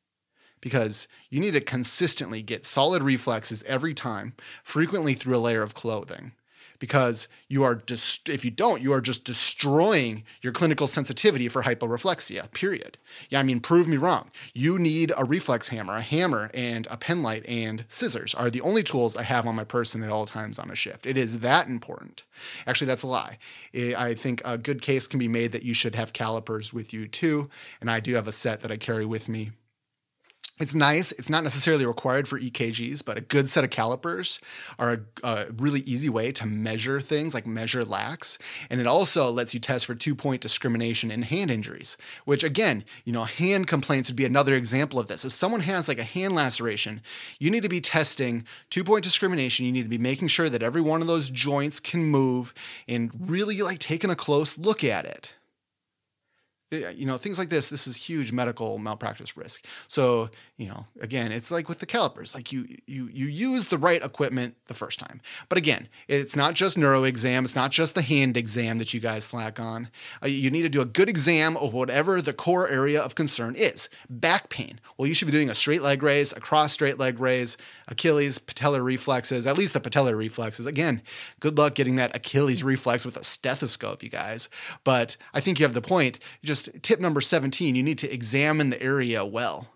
Because 0.59 1.07
you 1.29 1.39
need 1.39 1.53
to 1.53 1.61
consistently 1.61 2.43
get 2.43 2.65
solid 2.65 3.01
reflexes 3.01 3.63
every 3.63 3.95
time, 3.95 4.33
frequently 4.63 5.15
through 5.15 5.35
a 5.35 5.39
layer 5.39 5.63
of 5.63 5.73
clothing 5.73 6.33
because 6.81 7.27
you 7.47 7.63
are 7.63 7.75
dist- 7.75 8.27
if 8.27 8.43
you 8.43 8.49
don't, 8.49 8.81
you 8.81 8.91
are 8.91 9.01
just 9.01 9.23
destroying 9.23 10.23
your 10.41 10.51
clinical 10.51 10.87
sensitivity 10.87 11.47
for 11.47 11.61
hyporeflexia. 11.61 12.51
Period. 12.53 12.97
Yeah, 13.29 13.39
I 13.39 13.43
mean, 13.43 13.59
prove 13.59 13.87
me 13.87 13.97
wrong. 13.97 14.31
You 14.55 14.79
need 14.79 15.13
a 15.15 15.23
reflex 15.23 15.67
hammer, 15.67 15.97
a 15.97 16.01
hammer, 16.01 16.49
and 16.55 16.87
a 16.89 16.97
pen 16.97 17.21
light 17.21 17.45
and 17.47 17.85
scissors 17.87 18.33
are 18.33 18.49
the 18.49 18.61
only 18.61 18.81
tools 18.81 19.15
I 19.15 19.21
have 19.23 19.45
on 19.45 19.55
my 19.55 19.63
person 19.63 20.01
at 20.01 20.09
all 20.09 20.25
times 20.25 20.57
on 20.57 20.71
a 20.71 20.75
shift. 20.75 21.05
It 21.05 21.17
is 21.17 21.41
that 21.41 21.67
important. 21.67 22.23
Actually, 22.65 22.87
that's 22.87 23.03
a 23.03 23.07
lie. 23.07 23.37
I 23.75 24.15
think 24.15 24.41
a 24.43 24.57
good 24.57 24.81
case 24.81 25.05
can 25.05 25.19
be 25.19 25.27
made 25.27 25.51
that 25.51 25.63
you 25.63 25.75
should 25.75 25.93
have 25.93 26.13
calipers 26.13 26.73
with 26.73 26.93
you 26.93 27.07
too, 27.07 27.47
and 27.79 27.91
I 27.91 27.99
do 27.99 28.15
have 28.15 28.27
a 28.27 28.31
set 28.31 28.61
that 28.61 28.71
I 28.71 28.77
carry 28.77 29.05
with 29.05 29.29
me 29.29 29.51
it's 30.61 30.75
nice. 30.75 31.11
It's 31.13 31.29
not 31.29 31.43
necessarily 31.43 31.85
required 31.85 32.27
for 32.27 32.39
EKGs, 32.39 33.03
but 33.03 33.17
a 33.17 33.21
good 33.21 33.49
set 33.49 33.63
of 33.63 33.71
calipers 33.71 34.39
are 34.77 35.05
a, 35.23 35.27
a, 35.27 35.51
really 35.57 35.81
easy 35.81 36.07
way 36.07 36.31
to 36.33 36.45
measure 36.45 37.01
things 37.01 37.33
like 37.33 37.47
measure 37.47 37.83
lax. 37.83 38.37
And 38.69 38.79
it 38.79 38.87
also 38.87 39.31
lets 39.31 39.53
you 39.53 39.59
test 39.59 39.85
for 39.85 39.95
two 39.95 40.13
point 40.13 40.41
discrimination 40.41 41.09
in 41.09 41.23
hand 41.23 41.49
injuries, 41.49 41.97
which 42.25 42.43
again, 42.43 42.83
you 43.05 43.11
know, 43.11 43.23
hand 43.23 43.67
complaints 43.67 44.09
would 44.09 44.15
be 44.15 44.25
another 44.25 44.53
example 44.53 44.99
of 44.99 45.07
this. 45.07 45.25
If 45.25 45.31
someone 45.31 45.61
has 45.61 45.87
like 45.87 45.99
a 45.99 46.03
hand 46.03 46.35
laceration, 46.35 47.01
you 47.39 47.49
need 47.49 47.63
to 47.63 47.69
be 47.69 47.81
testing 47.81 48.45
two 48.69 48.83
point 48.83 49.03
discrimination. 49.03 49.65
You 49.65 49.71
need 49.71 49.83
to 49.83 49.89
be 49.89 49.97
making 49.97 50.27
sure 50.27 50.49
that 50.49 50.63
every 50.63 50.81
one 50.81 51.01
of 51.01 51.07
those 51.07 51.29
joints 51.29 51.79
can 51.79 52.03
move 52.03 52.53
and 52.87 53.11
really 53.19 53.61
like 53.61 53.79
taking 53.79 54.09
a 54.09 54.15
close 54.15 54.57
look 54.57 54.83
at 54.83 55.05
it 55.05 55.35
you 56.71 57.05
know 57.05 57.17
things 57.17 57.37
like 57.37 57.49
this 57.49 57.67
this 57.67 57.85
is 57.85 57.97
huge 57.97 58.31
medical 58.31 58.77
malpractice 58.77 59.35
risk. 59.35 59.65
So 59.87 60.29
you 60.57 60.67
know 60.67 60.85
again 61.01 61.31
it's 61.31 61.51
like 61.51 61.67
with 61.67 61.79
the 61.79 61.85
calipers 61.85 62.33
like 62.33 62.51
you 62.51 62.65
you 62.87 63.09
you 63.11 63.27
use 63.27 63.67
the 63.67 63.77
right 63.77 64.03
equipment 64.03 64.55
the 64.67 64.73
first 64.73 64.99
time. 64.99 65.21
But 65.49 65.57
again 65.57 65.89
it's 66.07 66.35
not 66.35 66.53
just 66.53 66.77
neuro 66.77 67.03
exam 67.03 67.43
it's 67.43 67.55
not 67.55 67.71
just 67.71 67.93
the 67.93 68.01
hand 68.01 68.37
exam 68.37 68.77
that 68.77 68.93
you 68.93 69.01
guys 69.01 69.25
slack 69.25 69.59
on. 69.59 69.89
Uh, 70.23 70.27
you 70.27 70.49
need 70.49 70.61
to 70.61 70.69
do 70.69 70.81
a 70.81 70.85
good 70.85 71.09
exam 71.09 71.57
of 71.57 71.73
whatever 71.73 72.21
the 72.21 72.33
core 72.33 72.69
area 72.69 73.01
of 73.01 73.15
concern 73.15 73.55
is. 73.55 73.89
Back 74.09 74.49
pain. 74.49 74.79
Well 74.97 75.07
you 75.07 75.13
should 75.13 75.27
be 75.27 75.33
doing 75.33 75.49
a 75.49 75.55
straight 75.55 75.81
leg 75.81 76.01
raise 76.01 76.31
a 76.31 76.39
cross 76.39 76.71
straight 76.71 76.97
leg 76.97 77.19
raise 77.19 77.57
achilles 77.89 78.39
patellar 78.39 78.83
reflexes 78.83 79.45
at 79.45 79.57
least 79.57 79.73
the 79.73 79.81
patellar 79.81 80.17
reflexes. 80.17 80.65
Again 80.65 81.01
good 81.41 81.57
luck 81.57 81.75
getting 81.75 81.97
that 81.97 82.15
achilles 82.15 82.63
reflex 82.63 83.03
with 83.03 83.17
a 83.17 83.23
stethoscope 83.25 84.01
you 84.01 84.09
guys. 84.09 84.47
But 84.85 85.17
i 85.33 85.41
think 85.41 85.59
you 85.59 85.65
have 85.65 85.73
the 85.73 85.81
point. 85.81 86.17
Just 86.41 86.60
tip 86.81 86.99
number 86.99 87.21
17 87.21 87.75
you 87.75 87.83
need 87.83 87.97
to 87.97 88.11
examine 88.13 88.69
the 88.69 88.81
area 88.81 89.25
well 89.25 89.67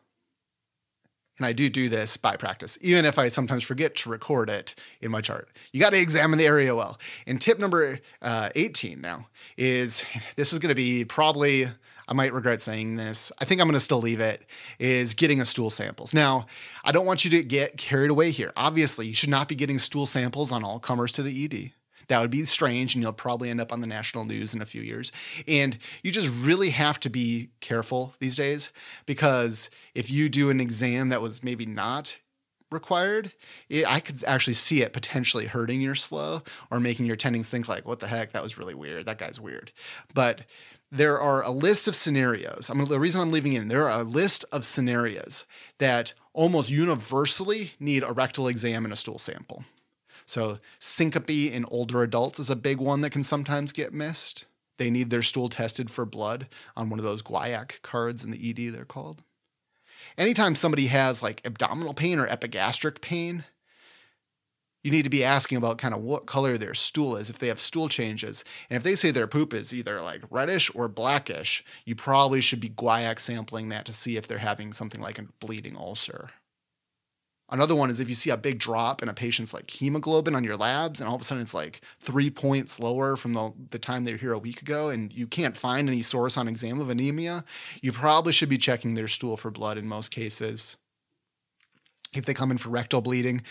and 1.37 1.45
I 1.45 1.53
do 1.53 1.69
do 1.69 1.89
this 1.89 2.15
by 2.15 2.37
practice, 2.37 2.77
even 2.81 3.03
if 3.03 3.19
I 3.19 3.27
sometimes 3.27 3.63
forget 3.63 3.95
to 3.97 4.09
record 4.09 4.49
it 4.49 4.73
in 5.01 5.11
my 5.11 5.21
chart. 5.21 5.49
You 5.73 5.81
got 5.81 5.91
to 5.91 5.99
examine 5.99 6.39
the 6.39 6.45
area 6.45 6.73
well. 6.73 6.97
And 7.27 7.41
tip 7.41 7.59
number 7.59 7.99
uh, 8.21 8.49
18 8.55 9.01
now 9.01 9.27
is 9.57 10.03
this 10.35 10.53
is 10.53 10.59
going 10.59 10.69
to 10.69 10.75
be 10.75 11.03
probably, 11.03 11.67
I 12.07 12.13
might 12.13 12.33
regret 12.33 12.61
saying 12.61 12.95
this. 12.95 13.33
I 13.41 13.45
think 13.45 13.59
I'm 13.59 13.67
going 13.67 13.73
to 13.73 13.81
still 13.81 13.99
leave 13.99 14.21
it, 14.21 14.43
is 14.79 15.13
getting 15.13 15.41
a 15.41 15.45
stool 15.45 15.69
samples. 15.69 16.13
Now, 16.13 16.45
I 16.85 16.93
don't 16.93 17.05
want 17.05 17.25
you 17.25 17.31
to 17.31 17.43
get 17.43 17.77
carried 17.77 18.11
away 18.11 18.31
here. 18.31 18.53
Obviously, 18.55 19.07
you 19.07 19.13
should 19.13 19.29
not 19.29 19.49
be 19.49 19.55
getting 19.55 19.77
stool 19.77 20.05
samples 20.05 20.53
on 20.53 20.63
all 20.63 20.79
comers 20.79 21.11
to 21.13 21.23
the 21.23 21.43
ED. 21.45 21.73
That 22.07 22.21
would 22.21 22.31
be 22.31 22.45
strange, 22.45 22.95
and 22.95 23.01
you'll 23.01 23.13
probably 23.13 23.49
end 23.49 23.61
up 23.61 23.73
on 23.73 23.81
the 23.81 23.87
national 23.87 24.25
news 24.25 24.53
in 24.53 24.61
a 24.61 24.65
few 24.65 24.81
years. 24.81 25.11
And 25.47 25.77
you 26.03 26.11
just 26.11 26.29
really 26.29 26.69
have 26.71 26.99
to 27.01 27.09
be 27.09 27.49
careful 27.61 28.13
these 28.19 28.35
days 28.35 28.71
because 29.05 29.69
if 29.93 30.11
you 30.11 30.29
do 30.29 30.49
an 30.49 30.59
exam 30.59 31.09
that 31.09 31.21
was 31.21 31.43
maybe 31.43 31.65
not 31.65 32.17
required, 32.71 33.33
it, 33.69 33.85
I 33.87 33.99
could 33.99 34.23
actually 34.25 34.53
see 34.53 34.81
it 34.81 34.93
potentially 34.93 35.45
hurting 35.45 35.81
your 35.81 35.95
SLOE 35.95 36.45
or 36.71 36.79
making 36.79 37.05
your 37.05 37.15
attendings 37.15 37.45
think 37.45 37.67
like, 37.67 37.87
"What 37.87 37.99
the 37.99 38.07
heck? 38.07 38.31
That 38.33 38.43
was 38.43 38.57
really 38.57 38.73
weird. 38.73 39.05
That 39.05 39.17
guy's 39.17 39.39
weird." 39.39 39.71
But 40.13 40.41
there 40.91 41.19
are 41.19 41.43
a 41.43 41.51
list 41.51 41.87
of 41.87 41.95
scenarios. 41.95 42.69
I 42.69 42.73
mean, 42.73 42.87
the 42.87 42.99
reason 42.99 43.21
I'm 43.21 43.31
leaving 43.31 43.53
in 43.53 43.67
there 43.67 43.89
are 43.89 44.01
a 44.01 44.03
list 44.03 44.45
of 44.51 44.65
scenarios 44.65 45.45
that 45.79 46.13
almost 46.33 46.69
universally 46.69 47.71
need 47.79 48.03
a 48.03 48.11
rectal 48.11 48.47
exam 48.47 48.83
and 48.83 48.93
a 48.93 48.97
stool 48.97 49.19
sample. 49.19 49.65
So, 50.25 50.59
syncope 50.79 51.29
in 51.29 51.65
older 51.69 52.01
adults 52.01 52.39
is 52.39 52.49
a 52.49 52.55
big 52.55 52.79
one 52.79 53.01
that 53.01 53.11
can 53.11 53.23
sometimes 53.23 53.71
get 53.71 53.93
missed. 53.93 54.45
They 54.77 54.89
need 54.89 55.09
their 55.09 55.21
stool 55.21 55.49
tested 55.49 55.91
for 55.91 56.05
blood 56.05 56.47
on 56.75 56.89
one 56.89 56.99
of 56.99 57.05
those 57.05 57.23
guaiac 57.23 57.81
cards 57.81 58.23
in 58.23 58.31
the 58.31 58.49
ED, 58.49 58.73
they're 58.73 58.85
called. 58.85 59.23
Anytime 60.17 60.55
somebody 60.55 60.87
has 60.87 61.21
like 61.21 61.45
abdominal 61.45 61.93
pain 61.93 62.19
or 62.19 62.27
epigastric 62.27 63.01
pain, 63.01 63.45
you 64.83 64.91
need 64.91 65.03
to 65.03 65.09
be 65.09 65.23
asking 65.23 65.57
about 65.57 65.79
kind 65.79 65.95
of 65.95 66.01
what 66.01 66.27
color 66.27 66.57
their 66.57 66.75
stool 66.75 67.15
is 67.17 67.29
if 67.29 67.39
they 67.39 67.47
have 67.47 67.59
stool 67.59 67.89
changes. 67.89 68.43
And 68.69 68.77
if 68.77 68.83
they 68.83 68.93
say 68.93 69.09
their 69.09 69.27
poop 69.27 69.53
is 69.53 69.73
either 69.73 69.99
like 69.99 70.21
reddish 70.29 70.69
or 70.75 70.87
blackish, 70.87 71.63
you 71.85 71.95
probably 71.95 72.39
should 72.39 72.59
be 72.59 72.69
guaiac 72.69 73.19
sampling 73.19 73.69
that 73.69 73.85
to 73.85 73.91
see 73.91 74.15
if 74.15 74.27
they're 74.27 74.37
having 74.37 74.73
something 74.73 75.01
like 75.01 75.17
a 75.17 75.25
bleeding 75.39 75.75
ulcer. 75.75 76.29
Another 77.49 77.75
one 77.75 77.91
is 77.91 77.99
if 77.99 78.09
you 78.09 78.15
see 78.15 78.31
a 78.31 78.37
big 78.37 78.57
drop 78.57 79.03
in 79.03 79.09
a 79.09 79.13
patient's 79.13 79.53
like 79.53 79.69
hemoglobin 79.69 80.35
on 80.35 80.43
your 80.43 80.57
labs, 80.57 80.99
and 80.99 81.07
all 81.07 81.15
of 81.15 81.21
a 81.21 81.23
sudden 81.23 81.43
it's 81.43 81.53
like 81.53 81.81
three 81.99 82.31
points 82.31 82.79
lower 82.79 83.15
from 83.15 83.33
the, 83.33 83.53
the 83.69 83.77
time 83.77 84.03
they 84.03 84.11
were 84.11 84.17
here 84.17 84.33
a 84.33 84.39
week 84.39 84.61
ago, 84.61 84.89
and 84.89 85.13
you 85.13 85.27
can't 85.27 85.55
find 85.55 85.87
any 85.87 86.01
source 86.01 86.37
on 86.37 86.47
exam 86.47 86.81
of 86.81 86.89
anemia, 86.89 87.45
you 87.81 87.91
probably 87.91 88.33
should 88.33 88.49
be 88.49 88.57
checking 88.57 88.95
their 88.95 89.07
stool 89.07 89.37
for 89.37 89.51
blood 89.51 89.77
in 89.77 89.87
most 89.87 90.09
cases. 90.09 90.77
If 92.15 92.25
they 92.25 92.33
come 92.33 92.49
in 92.49 92.57
for 92.57 92.69
rectal 92.69 93.01
bleeding, 93.01 93.43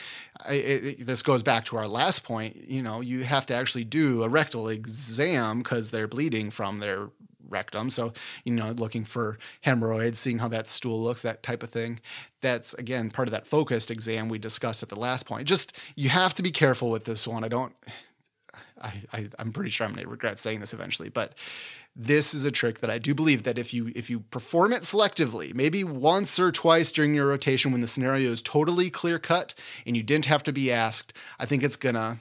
it, 0.48 0.84
it, 0.84 1.06
this 1.06 1.22
goes 1.22 1.42
back 1.42 1.66
to 1.66 1.76
our 1.76 1.86
last 1.86 2.24
point. 2.24 2.56
You 2.68 2.82
know, 2.82 3.00
you 3.00 3.22
have 3.24 3.46
to 3.46 3.54
actually 3.54 3.84
do 3.84 4.24
a 4.24 4.28
rectal 4.28 4.68
exam 4.68 5.58
because 5.58 5.90
they're 5.90 6.08
bleeding 6.08 6.50
from 6.50 6.80
their 6.80 7.10
rectum. 7.48 7.90
So, 7.90 8.12
you 8.44 8.52
know, 8.52 8.70
looking 8.70 9.04
for 9.04 9.38
hemorrhoids, 9.62 10.18
seeing 10.18 10.38
how 10.38 10.48
that 10.48 10.66
stool 10.66 11.02
looks, 11.02 11.22
that 11.22 11.42
type 11.42 11.62
of 11.62 11.70
thing. 11.70 12.00
That's 12.40 12.74
again 12.74 13.10
part 13.10 13.28
of 13.28 13.32
that 13.32 13.46
focused 13.46 13.90
exam 13.90 14.28
we 14.28 14.38
discussed 14.38 14.82
at 14.82 14.88
the 14.88 14.98
last 14.98 15.26
point. 15.26 15.48
Just 15.48 15.76
you 15.96 16.08
have 16.10 16.34
to 16.34 16.42
be 16.42 16.50
careful 16.50 16.90
with 16.90 17.04
this 17.04 17.26
one. 17.26 17.44
I 17.44 17.48
don't 17.48 17.74
I, 18.80 19.02
I 19.12 19.28
am 19.38 19.52
pretty 19.52 19.70
sure 19.70 19.86
I'm 19.86 19.94
gonna 19.94 20.08
regret 20.08 20.38
saying 20.38 20.60
this 20.60 20.74
eventually, 20.74 21.08
but 21.08 21.34
this 21.96 22.34
is 22.34 22.44
a 22.44 22.50
trick 22.50 22.80
that 22.80 22.90
I 22.90 22.98
do 22.98 23.14
believe 23.14 23.44
that 23.44 23.56
if 23.56 23.72
you 23.72 23.90
if 23.94 24.10
you 24.10 24.20
perform 24.20 24.72
it 24.72 24.82
selectively, 24.82 25.54
maybe 25.54 25.84
once 25.84 26.38
or 26.38 26.50
twice 26.50 26.92
during 26.92 27.14
your 27.14 27.26
rotation 27.26 27.72
when 27.72 27.80
the 27.80 27.86
scenario 27.86 28.30
is 28.30 28.42
totally 28.42 28.90
clear 28.90 29.18
cut 29.18 29.54
and 29.86 29.96
you 29.96 30.02
didn't 30.02 30.26
have 30.26 30.42
to 30.44 30.52
be 30.52 30.72
asked, 30.72 31.12
I 31.38 31.46
think 31.46 31.62
it's 31.62 31.76
gonna 31.76 32.20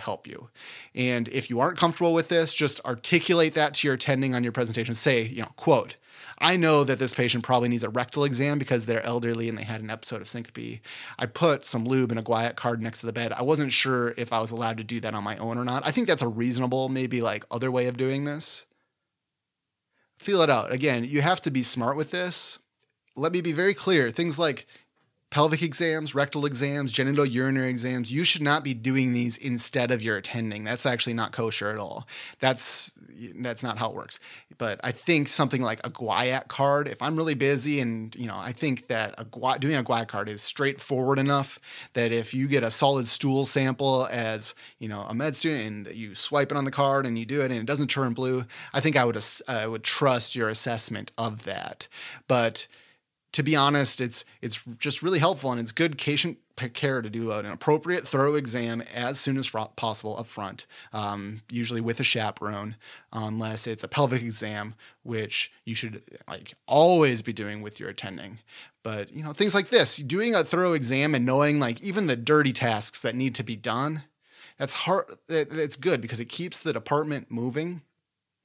help 0.00 0.26
you. 0.26 0.48
And 0.94 1.28
if 1.28 1.50
you 1.50 1.60
aren't 1.60 1.78
comfortable 1.78 2.12
with 2.12 2.28
this, 2.28 2.52
just 2.52 2.84
articulate 2.84 3.54
that 3.54 3.74
to 3.74 3.86
your 3.86 3.94
attending 3.94 4.34
on 4.34 4.42
your 4.42 4.52
presentation. 4.52 4.94
Say, 4.94 5.22
you 5.22 5.42
know, 5.42 5.52
quote, 5.56 5.96
I 6.42 6.56
know 6.56 6.84
that 6.84 6.98
this 6.98 7.12
patient 7.12 7.44
probably 7.44 7.68
needs 7.68 7.84
a 7.84 7.90
rectal 7.90 8.24
exam 8.24 8.58
because 8.58 8.86
they're 8.86 9.04
elderly 9.04 9.48
and 9.48 9.58
they 9.58 9.64
had 9.64 9.82
an 9.82 9.90
episode 9.90 10.22
of 10.22 10.28
syncope. 10.28 10.80
I 11.18 11.26
put 11.26 11.66
some 11.66 11.84
lube 11.84 12.10
in 12.10 12.18
a 12.18 12.22
guaiac 12.22 12.56
card 12.56 12.82
next 12.82 13.00
to 13.00 13.06
the 13.06 13.12
bed. 13.12 13.32
I 13.32 13.42
wasn't 13.42 13.72
sure 13.72 14.14
if 14.16 14.32
I 14.32 14.40
was 14.40 14.50
allowed 14.50 14.78
to 14.78 14.84
do 14.84 15.00
that 15.00 15.12
on 15.12 15.22
my 15.22 15.36
own 15.36 15.58
or 15.58 15.64
not. 15.64 15.86
I 15.86 15.90
think 15.90 16.06
that's 16.06 16.22
a 16.22 16.28
reasonable, 16.28 16.88
maybe 16.88 17.20
like 17.20 17.44
other 17.50 17.70
way 17.70 17.88
of 17.88 17.98
doing 17.98 18.24
this. 18.24 18.64
Feel 20.18 20.40
it 20.40 20.50
out. 20.50 20.72
Again, 20.72 21.04
you 21.04 21.20
have 21.20 21.42
to 21.42 21.50
be 21.50 21.62
smart 21.62 21.96
with 21.96 22.10
this. 22.10 22.58
Let 23.16 23.32
me 23.32 23.42
be 23.42 23.52
very 23.52 23.74
clear. 23.74 24.10
Things 24.10 24.38
like 24.38 24.66
pelvic 25.30 25.62
exams, 25.62 26.14
rectal 26.14 26.44
exams, 26.44 26.90
genital 26.90 27.24
urinary 27.24 27.70
exams, 27.70 28.12
you 28.12 28.24
should 28.24 28.42
not 28.42 28.64
be 28.64 28.74
doing 28.74 29.12
these 29.12 29.36
instead 29.36 29.92
of 29.92 30.02
your 30.02 30.16
attending. 30.16 30.64
That's 30.64 30.84
actually 30.84 31.14
not 31.14 31.30
kosher 31.32 31.70
at 31.70 31.78
all. 31.78 32.06
That's 32.40 32.92
that's 33.36 33.62
not 33.62 33.78
how 33.78 33.90
it 33.90 33.96
works. 33.96 34.18
But 34.58 34.80
I 34.82 34.92
think 34.92 35.28
something 35.28 35.62
like 35.62 35.80
a 35.86 35.90
guaiac 35.90 36.48
card, 36.48 36.88
if 36.88 37.00
I'm 37.00 37.16
really 37.16 37.34
busy 37.34 37.80
and 37.80 38.14
you 38.16 38.26
know, 38.26 38.36
I 38.36 38.52
think 38.52 38.88
that 38.88 39.14
a 39.18 39.58
doing 39.58 39.76
a 39.76 39.84
guaiac 39.84 40.08
card 40.08 40.28
is 40.28 40.42
straightforward 40.42 41.18
enough 41.18 41.58
that 41.92 42.12
if 42.12 42.34
you 42.34 42.48
get 42.48 42.64
a 42.64 42.70
solid 42.70 43.06
stool 43.06 43.44
sample 43.44 44.08
as, 44.10 44.54
you 44.78 44.88
know, 44.88 45.02
a 45.08 45.14
med 45.14 45.36
student 45.36 45.66
and 45.66 45.96
you 45.96 46.14
swipe 46.14 46.50
it 46.50 46.58
on 46.58 46.64
the 46.64 46.70
card 46.70 47.06
and 47.06 47.18
you 47.18 47.24
do 47.24 47.40
it 47.40 47.52
and 47.52 47.60
it 47.60 47.66
doesn't 47.66 47.88
turn 47.88 48.14
blue, 48.14 48.44
I 48.74 48.80
think 48.80 48.96
I 48.96 49.04
would 49.04 49.22
I 49.46 49.68
would 49.68 49.84
trust 49.84 50.34
your 50.34 50.48
assessment 50.48 51.12
of 51.16 51.44
that. 51.44 51.86
But 52.26 52.66
to 53.32 53.42
be 53.42 53.54
honest, 53.54 54.00
it's 54.00 54.24
it's 54.40 54.60
just 54.78 55.02
really 55.02 55.18
helpful 55.18 55.50
and 55.52 55.60
it's 55.60 55.72
good 55.72 55.98
patient 55.98 56.38
care 56.68 57.00
to 57.00 57.08
do 57.08 57.32
an 57.32 57.46
appropriate, 57.46 58.06
thorough 58.06 58.34
exam 58.34 58.82
as 58.82 59.18
soon 59.18 59.38
as 59.38 59.48
possible 59.76 60.16
up 60.18 60.26
front, 60.26 60.66
um, 60.92 61.40
usually 61.50 61.80
with 61.80 61.98
a 62.00 62.04
chaperone, 62.04 62.76
unless 63.12 63.66
it's 63.66 63.82
a 63.82 63.88
pelvic 63.88 64.22
exam, 64.22 64.74
which 65.02 65.50
you 65.64 65.74
should 65.74 66.02
like 66.28 66.54
always 66.66 67.22
be 67.22 67.32
doing 67.32 67.62
with 67.62 67.80
your 67.80 67.88
attending. 67.88 68.40
But 68.82 69.12
you 69.12 69.22
know 69.22 69.32
things 69.32 69.54
like 69.54 69.70
this, 69.70 69.96
doing 69.96 70.34
a 70.34 70.44
thorough 70.44 70.72
exam 70.72 71.14
and 71.14 71.24
knowing 71.24 71.58
like 71.58 71.80
even 71.82 72.06
the 72.06 72.16
dirty 72.16 72.52
tasks 72.52 73.00
that 73.00 73.14
need 73.14 73.34
to 73.36 73.42
be 73.42 73.56
done, 73.56 74.04
that's 74.58 74.74
hard. 74.74 75.06
It's 75.28 75.76
good 75.76 76.00
because 76.00 76.20
it 76.20 76.28
keeps 76.28 76.60
the 76.60 76.72
department 76.72 77.30
moving 77.30 77.82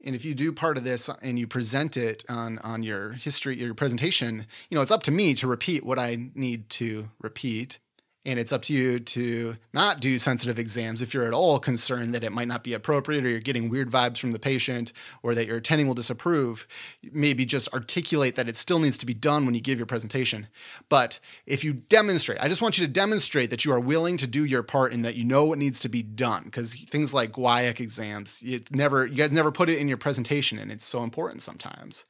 and 0.03 0.15
if 0.15 0.25
you 0.25 0.33
do 0.35 0.51
part 0.51 0.77
of 0.77 0.83
this 0.83 1.09
and 1.21 1.37
you 1.39 1.47
present 1.47 1.97
it 1.97 2.23
on 2.29 2.59
on 2.59 2.83
your 2.83 3.13
history 3.13 3.57
your 3.57 3.73
presentation 3.73 4.45
you 4.69 4.75
know 4.75 4.81
it's 4.81 4.91
up 4.91 5.03
to 5.03 5.11
me 5.11 5.33
to 5.33 5.47
repeat 5.47 5.85
what 5.85 5.99
i 5.99 6.29
need 6.33 6.69
to 6.69 7.09
repeat 7.21 7.77
and 8.25 8.39
it's 8.39 8.51
up 8.51 8.63
to 8.63 8.73
you 8.73 8.99
to 8.99 9.57
not 9.71 9.99
do 9.99 10.17
sensitive 10.17 10.57
exams 10.57 11.01
if 11.01 11.13
you're 11.13 11.27
at 11.27 11.33
all 11.33 11.59
concerned 11.59 12.13
that 12.15 12.23
it 12.23 12.31
might 12.31 12.47
not 12.47 12.63
be 12.63 12.73
appropriate 12.73 13.23
or 13.23 13.29
you're 13.29 13.39
getting 13.39 13.69
weird 13.69 13.91
vibes 13.91 14.17
from 14.17 14.31
the 14.31 14.39
patient 14.39 14.91
or 15.21 15.35
that 15.35 15.45
your 15.45 15.57
attending 15.57 15.87
will 15.87 15.93
disapprove. 15.93 16.67
Maybe 17.11 17.45
just 17.45 17.71
articulate 17.73 18.35
that 18.35 18.49
it 18.49 18.57
still 18.57 18.79
needs 18.79 18.97
to 18.97 19.05
be 19.05 19.13
done 19.13 19.45
when 19.45 19.53
you 19.53 19.61
give 19.61 19.77
your 19.77 19.85
presentation. 19.85 20.47
But 20.89 21.19
if 21.45 21.63
you 21.63 21.73
demonstrate, 21.73 22.41
I 22.41 22.47
just 22.47 22.61
want 22.61 22.79
you 22.79 22.85
to 22.87 22.91
demonstrate 22.91 23.51
that 23.51 23.63
you 23.63 23.71
are 23.71 23.79
willing 23.79 24.17
to 24.17 24.27
do 24.27 24.43
your 24.43 24.63
part 24.63 24.91
and 24.91 25.05
that 25.05 25.15
you 25.15 25.23
know 25.23 25.45
what 25.45 25.59
needs 25.59 25.79
to 25.81 25.89
be 25.89 26.01
done. 26.01 26.45
Because 26.45 26.73
things 26.73 27.13
like 27.13 27.31
guaiac 27.31 27.79
exams, 27.79 28.41
it 28.43 28.73
never, 28.73 29.05
you 29.05 29.15
guys 29.15 29.31
never 29.31 29.51
put 29.51 29.69
it 29.69 29.77
in 29.77 29.87
your 29.87 29.97
presentation, 29.97 30.57
and 30.57 30.71
it's 30.71 30.85
so 30.85 31.03
important 31.03 31.41
sometimes 31.41 32.05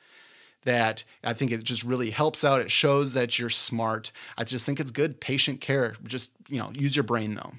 that 0.65 1.03
I 1.23 1.33
think 1.33 1.51
it 1.51 1.63
just 1.63 1.83
really 1.83 2.09
helps 2.09 2.43
out. 2.43 2.59
It 2.59 2.69
shows 2.69 3.13
that 3.13 3.39
you're 3.39 3.49
smart. 3.49 4.11
I 4.37 4.43
just 4.43 4.65
think 4.65 4.79
it's 4.79 4.91
good 4.91 5.21
patient 5.21 5.61
care. 5.61 5.95
Just, 6.03 6.31
you 6.49 6.59
know, 6.59 6.71
use 6.75 6.95
your 6.95 7.03
brain 7.03 7.35
though. 7.35 7.53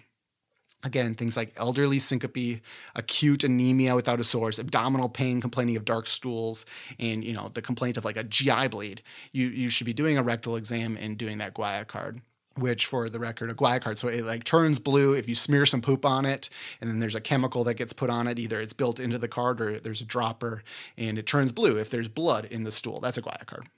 Again, 0.85 1.15
things 1.15 1.37
like 1.37 1.53
elderly 1.57 1.99
syncope, 1.99 2.61
acute 2.95 3.43
anemia 3.43 3.97
without 3.97 4.21
a 4.21 4.25
source, 4.25 4.59
abdominal 4.59 5.09
pain, 5.09 5.41
complaining 5.41 5.75
of 5.77 5.85
dark 5.85 6.07
stools, 6.07 6.65
and 7.01 7.25
you 7.25 7.33
know 7.33 7.49
the 7.49 7.63
complaint 7.63 7.97
of 7.97 8.05
like 8.05 8.17
a 8.17 8.23
GI 8.23 8.69
bleed. 8.69 9.03
You 9.33 9.49
you 9.49 9.71
should 9.71 9.87
be 9.87 9.95
doing 9.95 10.17
a 10.17 10.23
rectal 10.23 10.55
exam 10.55 10.97
and 11.01 11.19
doing 11.19 11.39
that 11.39 11.55
guaiac 11.55 11.89
card 11.89 12.21
which 12.57 12.87
for 12.87 13.09
the 13.09 13.19
record, 13.19 13.51
a 13.51 13.55
guaiac 13.55 13.83
card. 13.83 13.99
So 13.99 14.09
it 14.09 14.25
like 14.25 14.45
turns 14.45 14.79
blue 14.79 15.13
if 15.13 15.29
you 15.29 15.35
smear 15.35 15.67
some 15.67 15.81
poop 15.81 16.05
on 16.05 16.25
it, 16.25 16.49
and 16.81 16.91
then 16.91 16.99
there's 16.99 17.15
a 17.15 17.21
chemical 17.21 17.65
that 17.65 17.75
gets 17.75 17.93
put 17.93 18.11
on 18.11 18.27
it. 18.27 18.39
Either 18.39 18.61
it's 18.61 18.73
built 18.73 18.99
into 18.99 19.19
the 19.19 19.29
card 19.29 19.61
or 19.61 19.79
there's 19.79 20.01
a 20.01 20.07
dropper, 20.07 20.63
and 20.97 21.19
it 21.19 21.27
turns 21.27 21.53
blue 21.53 21.79
if 21.79 21.91
there's 21.91 22.09
blood 22.09 22.47
in 22.47 22.65
the 22.65 22.71
stool. 22.71 23.01
That's 23.01 23.19
a 23.19 23.23
guaiac 23.23 23.47
card. 23.47 23.69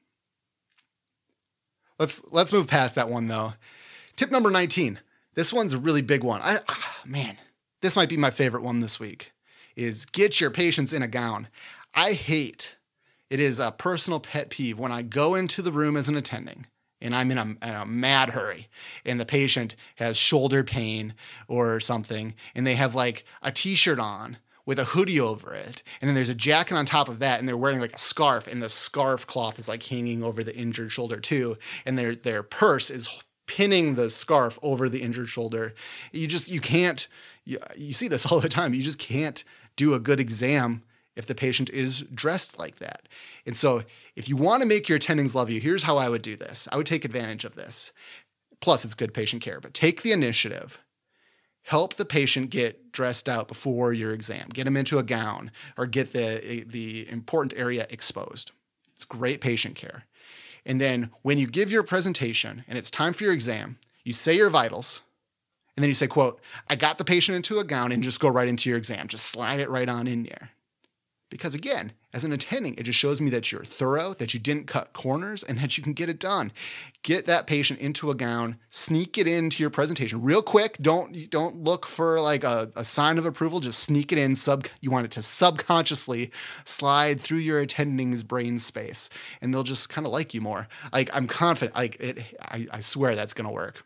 Let's 1.98 2.22
let's 2.30 2.52
move 2.52 2.68
past 2.68 2.94
that 2.94 3.10
one 3.10 3.26
though. 3.26 3.54
Tip 4.16 4.30
number 4.30 4.50
19. 4.50 5.00
This 5.34 5.52
one's 5.52 5.74
a 5.74 5.78
really 5.78 6.02
big 6.02 6.24
one. 6.24 6.40
I, 6.42 6.58
ah, 6.68 6.98
man, 7.04 7.36
this 7.80 7.94
might 7.94 8.08
be 8.08 8.16
my 8.16 8.30
favorite 8.30 8.62
one 8.62 8.80
this 8.80 8.98
week. 8.98 9.32
Is 9.76 10.04
get 10.04 10.40
your 10.40 10.50
patients 10.50 10.92
in 10.92 11.02
a 11.02 11.08
gown. 11.08 11.48
I 11.94 12.12
hate. 12.12 12.76
It 13.30 13.40
is 13.40 13.60
a 13.60 13.70
personal 13.70 14.20
pet 14.20 14.50
peeve 14.50 14.78
when 14.78 14.90
I 14.90 15.02
go 15.02 15.34
into 15.34 15.62
the 15.62 15.70
room 15.70 15.96
as 15.96 16.08
an 16.08 16.16
attending 16.16 16.66
and 17.00 17.14
I'm 17.14 17.30
in 17.30 17.38
a, 17.38 17.42
in 17.42 17.74
a, 17.74 17.86
mad 17.86 18.30
hurry, 18.30 18.68
and 19.04 19.20
the 19.20 19.26
patient 19.26 19.76
has 19.96 20.16
shoulder 20.16 20.64
pain 20.64 21.14
or 21.46 21.80
something, 21.80 22.34
and 22.54 22.66
they 22.66 22.74
have 22.74 22.94
like 22.94 23.24
a 23.42 23.52
t 23.52 23.74
shirt 23.74 23.98
on 23.98 24.38
with 24.66 24.78
a 24.78 24.84
hoodie 24.84 25.20
over 25.20 25.54
it, 25.54 25.82
and 26.00 26.08
then 26.08 26.14
there's 26.14 26.28
a 26.28 26.34
jacket 26.34 26.74
on 26.74 26.84
top 26.84 27.08
of 27.08 27.20
that, 27.20 27.38
and 27.40 27.48
they're 27.48 27.56
wearing 27.56 27.80
like 27.80 27.94
a 27.94 27.98
scarf, 27.98 28.46
and 28.46 28.62
the 28.62 28.68
scarf 28.68 29.26
cloth 29.26 29.58
is 29.58 29.68
like 29.68 29.82
hanging 29.82 30.22
over 30.22 30.44
the 30.44 30.54
injured 30.54 30.92
shoulder 30.92 31.18
too, 31.18 31.56
and 31.86 31.98
their 31.98 32.14
their 32.14 32.42
purse 32.42 32.90
is 32.90 33.22
pinning 33.46 33.94
the 33.94 34.10
scarf 34.10 34.58
over 34.62 34.88
the 34.88 35.02
injured 35.02 35.28
shoulder. 35.28 35.74
You 36.12 36.26
just 36.26 36.48
you 36.48 36.60
can't 36.60 37.08
you, 37.44 37.58
you 37.76 37.92
see 37.92 38.08
this 38.08 38.26
all 38.30 38.40
the 38.40 38.48
time. 38.48 38.74
You 38.74 38.82
just 38.82 38.98
can't 38.98 39.42
do 39.76 39.94
a 39.94 40.00
good 40.00 40.20
exam 40.20 40.82
if 41.18 41.26
the 41.26 41.34
patient 41.34 41.68
is 41.70 42.02
dressed 42.14 42.58
like 42.58 42.78
that. 42.78 43.08
And 43.44 43.56
so, 43.56 43.82
if 44.14 44.28
you 44.28 44.36
want 44.36 44.62
to 44.62 44.68
make 44.68 44.88
your 44.88 44.98
attendings 44.98 45.34
love 45.34 45.50
you, 45.50 45.60
here's 45.60 45.82
how 45.82 45.98
I 45.98 46.08
would 46.08 46.22
do 46.22 46.36
this. 46.36 46.68
I 46.72 46.76
would 46.76 46.86
take 46.86 47.04
advantage 47.04 47.44
of 47.44 47.56
this. 47.56 47.92
Plus, 48.60 48.84
it's 48.84 48.94
good 48.94 49.12
patient 49.12 49.42
care, 49.42 49.60
but 49.60 49.74
take 49.74 50.02
the 50.02 50.12
initiative. 50.12 50.78
Help 51.64 51.94
the 51.94 52.04
patient 52.04 52.50
get 52.50 52.92
dressed 52.92 53.28
out 53.28 53.48
before 53.48 53.92
your 53.92 54.12
exam. 54.12 54.48
Get 54.54 54.64
them 54.64 54.76
into 54.76 54.98
a 54.98 55.02
gown 55.02 55.50
or 55.76 55.86
get 55.86 56.12
the, 56.12 56.64
the 56.66 57.10
important 57.10 57.52
area 57.58 57.86
exposed. 57.90 58.52
It's 58.96 59.04
great 59.04 59.40
patient 59.40 59.74
care. 59.74 60.04
And 60.64 60.80
then 60.80 61.10
when 61.22 61.38
you 61.38 61.46
give 61.46 61.70
your 61.70 61.82
presentation 61.82 62.64
and 62.68 62.78
it's 62.78 62.90
time 62.90 63.12
for 63.12 63.24
your 63.24 63.32
exam, 63.32 63.78
you 64.04 64.12
say 64.12 64.34
your 64.34 64.50
vitals, 64.50 65.02
and 65.76 65.82
then 65.82 65.90
you 65.90 65.94
say, 65.94 66.06
quote, 66.06 66.40
I 66.68 66.74
got 66.74 66.98
the 66.98 67.04
patient 67.04 67.36
into 67.36 67.58
a 67.58 67.64
gown 67.64 67.92
and 67.92 68.02
just 68.02 68.18
go 68.18 68.28
right 68.28 68.48
into 68.48 68.68
your 68.68 68.78
exam. 68.78 69.06
Just 69.06 69.26
slide 69.26 69.60
it 69.60 69.70
right 69.70 69.88
on 69.88 70.06
in 70.06 70.24
there. 70.24 70.50
Because 71.30 71.54
again, 71.54 71.92
as 72.14 72.24
an 72.24 72.32
attending, 72.32 72.74
it 72.74 72.84
just 72.84 72.98
shows 72.98 73.20
me 73.20 73.28
that 73.30 73.52
you're 73.52 73.64
thorough, 73.64 74.14
that 74.14 74.32
you 74.32 74.40
didn't 74.40 74.66
cut 74.66 74.94
corners, 74.94 75.42
and 75.42 75.58
that 75.58 75.76
you 75.76 75.84
can 75.84 75.92
get 75.92 76.08
it 76.08 76.18
done. 76.18 76.52
Get 77.02 77.26
that 77.26 77.46
patient 77.46 77.80
into 77.80 78.10
a 78.10 78.14
gown, 78.14 78.56
sneak 78.70 79.18
it 79.18 79.26
into 79.26 79.62
your 79.62 79.68
presentation 79.68 80.22
real 80.22 80.40
quick. 80.40 80.78
Don't 80.80 81.28
don't 81.28 81.62
look 81.62 81.84
for 81.84 82.20
like 82.20 82.44
a, 82.44 82.72
a 82.74 82.84
sign 82.84 83.18
of 83.18 83.26
approval. 83.26 83.60
Just 83.60 83.80
sneak 83.80 84.10
it 84.10 84.18
in. 84.18 84.36
Sub 84.36 84.66
you 84.80 84.90
want 84.90 85.04
it 85.04 85.10
to 85.12 85.22
subconsciously 85.22 86.30
slide 86.64 87.20
through 87.20 87.38
your 87.38 87.60
attending's 87.60 88.22
brain 88.22 88.58
space, 88.58 89.10
and 89.42 89.52
they'll 89.52 89.62
just 89.62 89.90
kind 89.90 90.06
of 90.06 90.12
like 90.12 90.32
you 90.32 90.40
more. 90.40 90.66
Like 90.92 91.10
I'm 91.14 91.26
confident. 91.26 91.76
Like 91.76 92.00
it, 92.00 92.24
I, 92.40 92.66
I 92.70 92.80
swear 92.80 93.14
that's 93.14 93.34
gonna 93.34 93.52
work. 93.52 93.84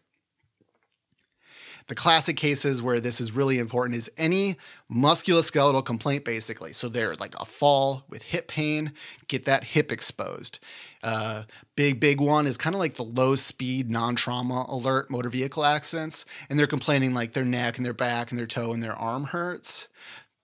The 1.89 1.95
classic 1.95 2.37
cases 2.37 2.83
where 2.83 3.01
this 3.01 3.21
is 3.21 3.33
really 3.33 3.59
important 3.59 3.97
is 3.97 4.11
any 4.17 4.57
musculoskeletal 4.91 5.85
complaint, 5.85 6.25
basically. 6.25 6.73
So 6.73 6.89
they're 6.89 7.15
like 7.15 7.35
a 7.41 7.45
fall 7.45 8.05
with 8.09 8.23
hip 8.23 8.49
pain, 8.49 8.93
get 9.29 9.45
that 9.45 9.65
hip 9.65 9.91
exposed. 9.91 10.59
Uh, 11.03 11.45
big, 11.77 11.99
big 12.01 12.21
one 12.21 12.47
is 12.47 12.57
kind 12.57 12.75
of 12.75 12.81
like 12.81 12.95
the 12.95 13.03
low 13.03 13.35
speed, 13.35 13.91
non 13.91 14.15
trauma 14.15 14.67
alert 14.69 15.11
motor 15.11 15.29
vehicle 15.29 15.65
accidents. 15.65 16.25
And 16.49 16.59
they're 16.59 16.67
complaining 16.67 17.15
like 17.15 17.33
their 17.33 17.45
neck 17.45 17.77
and 17.77 17.87
their 17.87 17.93
back 17.93 18.31
and 18.31 18.39
their 18.39 18.47
toe 18.47 18.73
and 18.73 18.83
their 18.83 18.95
arm 18.95 19.25
hurts. 19.25 19.89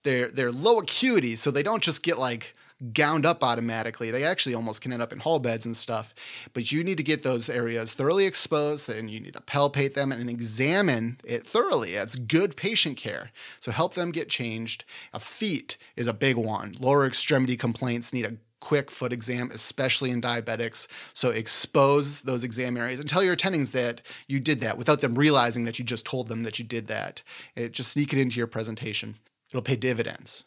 They're, 0.03 0.29
they're 0.29 0.51
low 0.51 0.79
acuity, 0.79 1.35
so 1.35 1.51
they 1.51 1.63
don't 1.63 1.83
just 1.83 2.03
get 2.03 2.17
like 2.17 2.55
gowned 2.93 3.25
up 3.25 3.43
automatically. 3.43 4.11
They 4.11 4.23
actually 4.23 4.55
almost 4.55 4.81
can 4.81 4.93
end 4.93 5.01
up 5.01 5.11
in 5.11 5.19
hall 5.19 5.39
beds 5.39 5.65
and 5.65 5.75
stuff. 5.75 6.13
But 6.53 6.71
you 6.71 6.83
need 6.83 6.97
to 6.97 7.03
get 7.03 7.23
those 7.23 7.49
areas 7.49 7.93
thoroughly 7.93 8.25
exposed 8.25 8.89
and 8.89 9.09
you 9.09 9.19
need 9.19 9.33
to 9.33 9.41
palpate 9.41 9.93
them 9.93 10.11
and 10.11 10.29
examine 10.29 11.19
it 11.23 11.45
thoroughly. 11.45 11.93
That's 11.93 12.15
good 12.15 12.55
patient 12.55 12.97
care. 12.97 13.31
So 13.59 13.71
help 13.71 13.95
them 13.95 14.11
get 14.11 14.29
changed. 14.29 14.85
A 15.13 15.19
feet 15.19 15.77
is 15.95 16.07
a 16.07 16.13
big 16.13 16.37
one. 16.37 16.75
Lower 16.79 17.05
extremity 17.05 17.57
complaints 17.57 18.13
need 18.13 18.25
a 18.25 18.37
quick 18.59 18.91
foot 18.91 19.13
exam, 19.13 19.49
especially 19.53 20.11
in 20.11 20.21
diabetics. 20.21 20.87
So 21.13 21.29
expose 21.29 22.21
those 22.21 22.43
exam 22.43 22.77
areas 22.77 22.99
and 22.99 23.09
tell 23.09 23.23
your 23.23 23.35
attendings 23.35 23.71
that 23.71 24.01
you 24.27 24.39
did 24.39 24.61
that 24.61 24.77
without 24.77 25.01
them 25.01 25.15
realizing 25.15 25.65
that 25.65 25.79
you 25.79 25.85
just 25.85 26.05
told 26.05 26.27
them 26.27 26.43
that 26.43 26.59
you 26.59 26.65
did 26.65 26.87
that. 26.87 27.23
It, 27.55 27.71
just 27.71 27.91
sneak 27.91 28.13
it 28.13 28.19
into 28.19 28.37
your 28.37 28.47
presentation. 28.47 29.15
It'll 29.49 29.61
pay 29.61 29.75
dividends. 29.75 30.45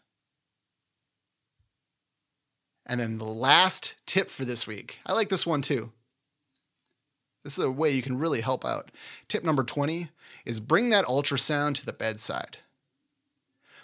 And 2.84 3.00
then 3.00 3.18
the 3.18 3.24
last 3.24 3.94
tip 4.06 4.30
for 4.30 4.44
this 4.44 4.66
week, 4.66 5.00
I 5.06 5.12
like 5.12 5.28
this 5.28 5.46
one 5.46 5.62
too. 5.62 5.92
This 7.44 7.58
is 7.58 7.64
a 7.64 7.70
way 7.70 7.90
you 7.90 8.02
can 8.02 8.18
really 8.18 8.40
help 8.40 8.64
out. 8.64 8.90
Tip 9.28 9.44
number 9.44 9.64
20 9.64 10.08
is 10.44 10.60
bring 10.60 10.90
that 10.90 11.04
ultrasound 11.06 11.74
to 11.76 11.86
the 11.86 11.92
bedside. 11.92 12.58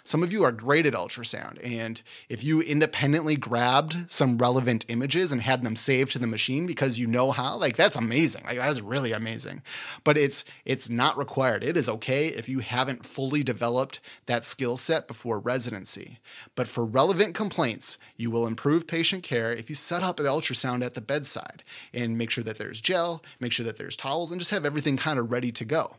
Some 0.09 0.23
of 0.23 0.33
you 0.33 0.43
are 0.43 0.51
great 0.51 0.87
at 0.87 0.95
ultrasound, 0.95 1.63
and 1.63 2.01
if 2.29 2.43
you 2.43 2.61
independently 2.61 3.35
grabbed 3.35 4.09
some 4.09 4.39
relevant 4.39 4.83
images 4.87 5.31
and 5.31 5.39
had 5.39 5.61
them 5.61 5.75
saved 5.75 6.13
to 6.13 6.17
the 6.17 6.25
machine 6.25 6.65
because 6.65 6.97
you 6.97 7.05
know 7.05 7.29
how, 7.29 7.57
like 7.57 7.75
that's 7.75 7.95
amazing. 7.95 8.43
Like 8.43 8.57
that's 8.57 8.81
really 8.81 9.11
amazing. 9.11 9.61
But 10.03 10.17
it's 10.17 10.43
it's 10.65 10.89
not 10.89 11.15
required. 11.15 11.63
It 11.63 11.77
is 11.77 11.87
okay 11.87 12.29
if 12.29 12.49
you 12.49 12.57
haven't 12.57 13.05
fully 13.05 13.43
developed 13.43 13.99
that 14.25 14.45
skill 14.45 14.77
set 14.77 15.07
before 15.07 15.37
residency. 15.37 16.17
But 16.55 16.67
for 16.67 16.85
relevant 16.85 17.35
complaints, 17.35 17.99
you 18.17 18.31
will 18.31 18.47
improve 18.47 18.87
patient 18.87 19.21
care 19.21 19.53
if 19.53 19.69
you 19.69 19.75
set 19.75 20.01
up 20.01 20.19
an 20.19 20.25
ultrasound 20.25 20.83
at 20.83 20.95
the 20.95 21.01
bedside 21.01 21.61
and 21.93 22.17
make 22.17 22.31
sure 22.31 22.43
that 22.45 22.57
there's 22.57 22.81
gel, 22.81 23.21
make 23.39 23.51
sure 23.51 23.65
that 23.67 23.77
there's 23.77 23.95
towels, 23.95 24.31
and 24.31 24.41
just 24.41 24.49
have 24.49 24.65
everything 24.65 24.97
kind 24.97 25.19
of 25.19 25.31
ready 25.31 25.51
to 25.51 25.65
go. 25.65 25.97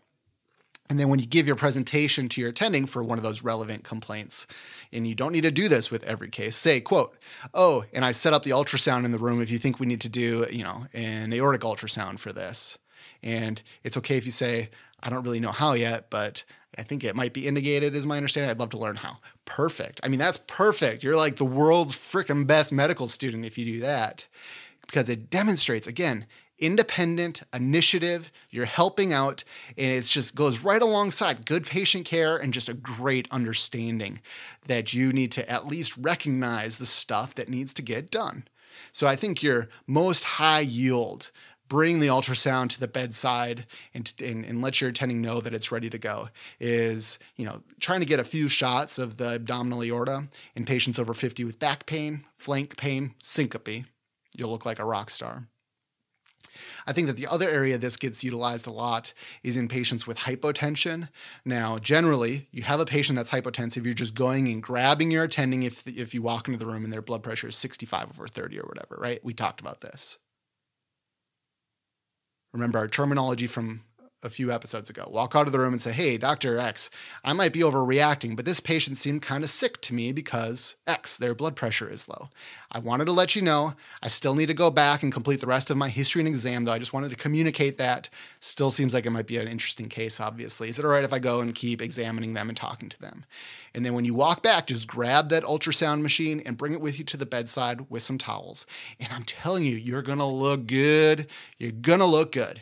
And 0.91 0.99
then 0.99 1.09
when 1.09 1.21
you 1.21 1.27
give 1.27 1.47
your 1.47 1.57
presentation 1.57 2.29
to 2.29 2.41
your 2.41 2.51
attending 2.51 2.85
for 2.85 3.03
one 3.03 3.17
of 3.17 3.23
those 3.23 3.45
relevant 3.45 3.85
complaints, 3.85 4.49
and 4.93 5.07
you 5.07 5.15
don't 5.15 5.31
need 5.31 5.43
to 5.43 5.53
do 5.53 5.69
this 5.69 5.89
with 5.89 6.05
every 6.05 6.29
case, 6.29 6.57
say, 6.57 6.81
quote, 6.81 7.17
oh, 7.55 7.85
and 7.93 8.05
I 8.05 8.11
set 8.11 8.35
up 8.35 8.43
the 8.43 8.51
ultrasound 8.51 9.05
in 9.05 9.13
the 9.13 9.19
room 9.19 9.41
if 9.41 9.53
you 9.53 9.59
think 9.59 9.79
we 9.79 9.87
need 9.87 10.01
to 10.01 10.09
do, 10.09 10.47
you 10.51 10.65
know, 10.65 10.87
an 10.93 11.33
aortic 11.33 11.63
ultrasound 11.63 12.19
for 12.19 12.33
this. 12.33 12.77
And 13.23 13.63
it's 13.85 13.97
okay 13.99 14.17
if 14.17 14.25
you 14.25 14.33
say, 14.33 14.69
I 15.01 15.11
don't 15.11 15.23
really 15.23 15.39
know 15.39 15.53
how 15.53 15.75
yet, 15.75 16.11
but 16.11 16.43
I 16.77 16.83
think 16.83 17.05
it 17.05 17.15
might 17.15 17.35
be 17.35 17.47
indicated, 17.47 17.95
is 17.95 18.07
my 18.07 18.17
understanding. 18.17 18.51
I'd 18.51 18.59
love 18.59 18.71
to 18.71 18.79
learn 18.79 18.97
how. 18.97 19.19
Perfect. 19.45 20.01
I 20.03 20.09
mean, 20.09 20.19
that's 20.19 20.41
perfect. 20.49 21.05
You're 21.05 21.17
like 21.17 21.37
the 21.37 21.45
world's 21.45 21.95
freaking 21.95 22.49
best 22.49 22.73
medical 22.73 23.07
student 23.07 23.45
if 23.45 23.57
you 23.57 23.65
do 23.65 23.81
that 23.81 24.27
because 24.87 25.09
it 25.09 25.31
demonstrates, 25.31 25.87
again, 25.87 26.27
independent 26.61 27.43
initiative. 27.53 28.31
You're 28.51 28.67
helping 28.67 29.13
out, 29.13 29.45
and 29.77 29.93
it 29.93 30.05
just 30.05 30.35
goes 30.35 30.61
right 30.61 30.83
alongside 30.83 31.47
good 31.47 31.65
patient 31.65 32.05
care 32.05 32.37
and 32.37 32.53
just 32.53 32.69
a 32.69 32.75
great 32.75 33.27
understanding 33.31 34.21
that 34.67 34.93
you 34.95 35.13
need 35.13 35.33
to 35.33 35.49
at 35.51 35.67
least 35.67 35.97
recognize 35.97 36.79
the 36.79 36.87
stuff 36.87 37.35
that 37.35 37.49
needs 37.49 37.75
to 37.75 37.83
get 37.83 38.11
done. 38.11 38.45
So 38.93 39.07
I 39.07 39.17
think 39.17 39.43
your 39.43 39.69
most 39.87 40.25
high 40.25 40.61
yield 40.61 41.31
bring 41.71 42.01
the 42.01 42.09
ultrasound 42.09 42.69
to 42.69 42.81
the 42.81 42.89
bedside 42.89 43.65
and, 43.95 44.13
and, 44.19 44.45
and, 44.45 44.61
let 44.61 44.81
your 44.81 44.91
attending 44.91 45.23
know 45.23 45.41
that 45.41 45.55
it's 45.55 45.71
ready 45.71 45.89
to 45.89 45.99
go 45.99 46.29
is 46.59 47.19
you 47.37 47.47
know 47.47 47.63
trying 47.79 48.01
to 48.01 48.07
get 48.07 48.19
a 48.19 48.25
few 48.25 48.49
shots 48.49 48.99
of 48.99 49.17
the 49.17 49.29
abdominal 49.29 49.83
aorta 49.83 50.29
in 50.57 50.65
patients 50.65 50.99
over 50.99 51.15
50 51.15 51.45
with 51.45 51.61
back 51.61 51.87
pain 51.87 52.27
flank 52.37 52.77
pain 52.77 53.15
syncope 53.23 53.85
you'll 54.37 54.51
look 54.51 54.67
like 54.67 54.81
a 54.81 54.85
rock 54.85 55.11
star 55.11 55.47
I 56.87 56.93
think 56.93 57.07
that 57.07 57.17
the 57.17 57.27
other 57.27 57.49
area 57.49 57.79
this 57.79 57.97
gets 57.97 58.25
utilized 58.25 58.67
a 58.67 58.71
lot 58.71 59.13
is 59.43 59.57
in 59.57 59.69
patients 59.69 60.07
with 60.07 60.19
hypotension. 60.19 61.09
Now, 61.45 61.79
generally, 61.79 62.49
you 62.51 62.63
have 62.63 62.81
a 62.81 62.87
patient 62.87 63.17
that's 63.17 63.31
hypotensive, 63.31 63.85
you're 63.85 63.95
just 63.95 64.15
going 64.15 64.49
and 64.49 64.63
grabbing 64.63 65.11
your 65.11 65.25
attending 65.25 65.63
if, 65.63 65.87
if 65.87 66.15
you 66.15 66.23
walk 66.23 66.49
into 66.49 66.59
the 66.59 66.67
room 66.67 66.85
and 66.85 66.93
their 66.93 67.03
blood 67.03 67.23
pressure 67.23 67.49
is 67.49 67.57
65 67.57 68.11
over 68.11 68.27
30 68.27 68.59
or 68.59 68.65
whatever, 68.65 68.97
right? 69.01 69.25
We 69.25 69.35
talked 69.35 69.61
about 69.61 69.81
this. 69.81 70.19
Remember 72.53 72.79
our 72.79 72.89
terminology 72.89 73.47
from 73.47 73.85
a 74.23 74.31
few 74.31 74.53
episodes 74.53 74.91
ago. 74.91 75.09
Walk 75.11 75.35
out 75.35 75.47
of 75.47 75.53
the 75.53 75.59
room 75.59 75.73
and 75.73 75.81
say, 75.81 75.93
Hey, 75.93 76.19
Dr. 76.19 76.59
X, 76.59 76.91
I 77.25 77.33
might 77.33 77.53
be 77.53 77.61
overreacting, 77.61 78.37
but 78.37 78.45
this 78.45 78.61
patient 78.61 78.97
seemed 78.97 79.23
kind 79.23 79.43
of 79.43 79.51
sick 79.51 79.81
to 79.83 79.95
me 79.95 80.13
because 80.13 80.77
X, 80.87 81.17
their 81.17 81.35
blood 81.35 81.57
pressure 81.57 81.91
is 81.91 82.09
low. 82.09 82.29
I 82.73 82.79
wanted 82.79 83.07
to 83.07 83.13
let 83.13 83.35
you 83.35 83.43
know 83.43 83.75
I 84.03 84.09
still 84.09 84.35
need 84.35 84.47
to 84.47 84.55
go 84.55 84.71
back 84.71 85.03
and 85.03 85.13
complete 85.13 85.41
the 85.41 85.47
rest 85.47 85.71
of 85.71 85.77
my 85.77 85.89
history 85.89 86.21
and 86.21 86.29
exam, 86.29 86.65
though. 86.65 86.73
I 86.73 86.79
just 86.79 86.93
wanted 86.93 87.11
to 87.11 87.17
communicate 87.17 87.79
that. 87.79 88.09
Still 88.39 88.71
seems 88.71 88.95
like 88.95 89.07
it 89.07 89.11
might 89.11 89.27
be 89.27 89.39
an 89.39 89.49
interesting 89.49 89.89
case, 89.89 90.21
obviously. 90.21 90.69
Is 90.69 90.79
it 90.79 90.85
all 90.85 90.91
right 90.91 91.05
if 91.05 91.13
I 91.13 91.19
go 91.19 91.41
and 91.41 91.55
keep 91.55 91.83
examining 91.83 92.35
them 92.35 92.49
and 92.49 92.57
talking 92.57 92.89
to 92.89 93.01
them? 93.01 93.25
And 93.75 93.85
then 93.85 93.95
when 93.95 94.05
you 94.05 94.15
walk 94.15 94.43
back, 94.43 94.67
just 94.67 94.87
grab 94.87 95.31
that 95.31 95.45
ultrasound 95.45 96.03
machine 96.03 96.43
and 96.47 96.57
bring 96.57 96.73
it 96.73 96.81
with 96.81 96.99
you 96.99 97.05
to 97.07 97.17
the 97.17 97.27
bedside 97.27 97.91
with 97.91 98.03
some 98.03 98.19
towels. 98.19 98.67
And 98.99 99.13
I'm 99.13 99.25
telling 99.25 99.65
you, 99.65 99.75
you're 99.77 100.03
gonna 100.03 100.29
look 100.29 100.67
good. 100.67 101.27
You're 101.59 101.73
gonna 101.73 102.07
look 102.07 102.33
good. 102.33 102.61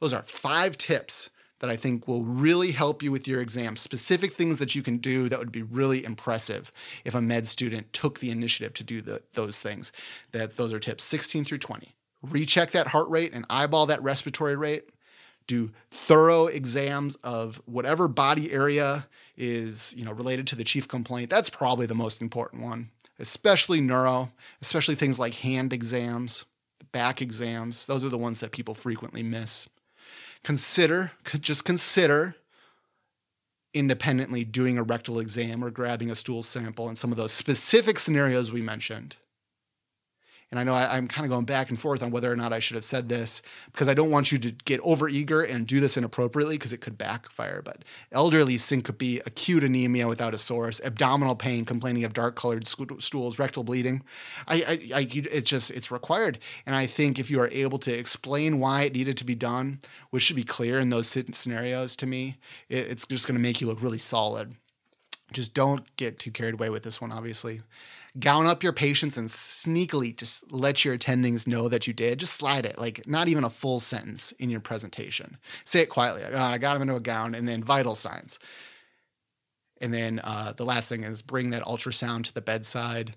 Those 0.00 0.14
are 0.14 0.22
five 0.22 0.76
tips 0.78 1.30
that 1.60 1.70
I 1.70 1.76
think 1.76 2.08
will 2.08 2.24
really 2.24 2.72
help 2.72 3.02
you 3.02 3.12
with 3.12 3.28
your 3.28 3.40
exam. 3.40 3.76
Specific 3.76 4.32
things 4.32 4.58
that 4.58 4.74
you 4.74 4.82
can 4.82 4.96
do 4.96 5.28
that 5.28 5.38
would 5.38 5.52
be 5.52 5.62
really 5.62 6.04
impressive 6.04 6.72
if 7.04 7.14
a 7.14 7.20
med 7.20 7.46
student 7.46 7.92
took 7.92 8.18
the 8.18 8.30
initiative 8.30 8.74
to 8.74 8.84
do 8.84 9.00
the, 9.00 9.22
those 9.34 9.60
things. 9.60 9.92
That 10.32 10.56
those 10.56 10.72
are 10.72 10.80
tips 10.80 11.04
16 11.04 11.44
through 11.44 11.58
20. 11.58 11.94
Recheck 12.22 12.70
that 12.72 12.88
heart 12.88 13.08
rate 13.08 13.32
and 13.32 13.46
eyeball 13.48 13.86
that 13.86 14.02
respiratory 14.02 14.56
rate. 14.56 14.90
Do 15.46 15.70
thorough 15.90 16.46
exams 16.46 17.16
of 17.16 17.60
whatever 17.66 18.08
body 18.08 18.52
area 18.52 19.06
is, 19.36 19.94
you 19.96 20.04
know, 20.04 20.12
related 20.12 20.46
to 20.48 20.56
the 20.56 20.64
chief 20.64 20.86
complaint. 20.86 21.28
That's 21.28 21.50
probably 21.50 21.86
the 21.86 21.94
most 21.94 22.22
important 22.22 22.62
one, 22.62 22.90
especially 23.18 23.80
neuro, 23.80 24.30
especially 24.62 24.94
things 24.94 25.18
like 25.18 25.34
hand 25.34 25.72
exams, 25.72 26.44
back 26.92 27.20
exams. 27.20 27.86
Those 27.86 28.04
are 28.04 28.10
the 28.10 28.18
ones 28.18 28.40
that 28.40 28.52
people 28.52 28.74
frequently 28.74 29.22
miss 29.22 29.66
consider, 30.44 31.12
just 31.40 31.64
consider 31.64 32.36
independently 33.72 34.44
doing 34.44 34.78
a 34.78 34.82
rectal 34.82 35.18
exam 35.18 35.64
or 35.64 35.70
grabbing 35.70 36.10
a 36.10 36.14
stool 36.14 36.42
sample 36.42 36.88
in 36.88 36.96
some 36.96 37.12
of 37.12 37.16
those 37.16 37.32
specific 37.32 37.98
scenarios 37.98 38.50
we 38.50 38.62
mentioned. 38.62 39.16
And 40.50 40.58
I 40.58 40.64
know 40.64 40.74
I, 40.74 40.98
am 40.98 41.06
kind 41.06 41.24
of 41.24 41.30
going 41.30 41.44
back 41.44 41.70
and 41.70 41.78
forth 41.78 42.02
on 42.02 42.10
whether 42.10 42.30
or 42.30 42.34
not 42.34 42.52
I 42.52 42.58
should 42.58 42.74
have 42.74 42.84
said 42.84 43.08
this 43.08 43.40
because 43.70 43.86
I 43.86 43.94
don't 43.94 44.10
want 44.10 44.32
you 44.32 44.38
to 44.38 44.50
get 44.50 44.80
overeager 44.80 45.48
and 45.48 45.64
do 45.64 45.78
this 45.78 45.96
inappropriately 45.96 46.56
because 46.56 46.72
it 46.72 46.80
could 46.80 46.98
backfire. 46.98 47.62
But 47.62 47.84
elderly 48.10 48.56
syncope, 48.56 49.22
acute 49.24 49.62
anemia 49.62 50.08
without 50.08 50.34
a 50.34 50.38
source, 50.38 50.80
abdominal 50.84 51.36
pain, 51.36 51.64
complaining 51.64 52.02
of 52.02 52.12
dark 52.12 52.34
colored 52.34 52.66
stools, 52.66 53.38
rectal 53.38 53.62
bleeding. 53.62 54.02
I, 54.48 54.54
I, 54.56 54.98
I, 54.98 55.08
it's 55.12 55.48
just, 55.48 55.70
it's 55.70 55.92
required. 55.92 56.40
And 56.66 56.74
I 56.74 56.86
think 56.86 57.20
if 57.20 57.30
you 57.30 57.40
are 57.40 57.48
able 57.52 57.78
to 57.80 57.92
explain 57.92 58.58
why 58.58 58.82
it 58.82 58.94
needed 58.94 59.16
to 59.18 59.24
be 59.24 59.36
done, 59.36 59.78
which 60.10 60.24
should 60.24 60.36
be 60.36 60.42
clear 60.42 60.80
in 60.80 60.90
those 60.90 61.06
scenarios 61.06 61.94
to 61.96 62.06
me, 62.06 62.38
it, 62.68 62.88
it's 62.88 63.06
just 63.06 63.28
going 63.28 63.36
to 63.36 63.42
make 63.42 63.60
you 63.60 63.68
look 63.68 63.80
really 63.80 63.98
solid. 63.98 64.56
Just 65.32 65.54
don't 65.54 65.94
get 65.94 66.18
too 66.18 66.32
carried 66.32 66.54
away 66.54 66.70
with 66.70 66.82
this 66.82 67.00
one, 67.00 67.12
obviously 67.12 67.60
gown 68.18 68.46
up 68.46 68.62
your 68.62 68.72
patients 68.72 69.16
and 69.16 69.28
sneakily 69.28 70.16
just 70.16 70.50
let 70.52 70.84
your 70.84 70.96
attendings 70.96 71.46
know 71.46 71.68
that 71.68 71.86
you 71.86 71.92
did. 71.92 72.18
Just 72.18 72.34
slide 72.34 72.66
it, 72.66 72.78
like 72.78 73.06
not 73.06 73.28
even 73.28 73.44
a 73.44 73.50
full 73.50 73.80
sentence 73.80 74.32
in 74.32 74.50
your 74.50 74.60
presentation. 74.60 75.38
Say 75.64 75.80
it 75.80 75.88
quietly. 75.88 76.22
Like, 76.22 76.34
oh, 76.34 76.38
I 76.38 76.58
got 76.58 76.74
them 76.74 76.82
into 76.82 76.96
a 76.96 77.00
gown, 77.00 77.34
and 77.34 77.46
then 77.46 77.62
vital 77.62 77.94
signs. 77.94 78.38
And 79.80 79.94
then 79.94 80.20
uh, 80.20 80.52
the 80.56 80.64
last 80.64 80.88
thing 80.88 81.04
is 81.04 81.22
bring 81.22 81.50
that 81.50 81.62
ultrasound 81.62 82.24
to 82.24 82.34
the 82.34 82.42
bedside. 82.42 83.14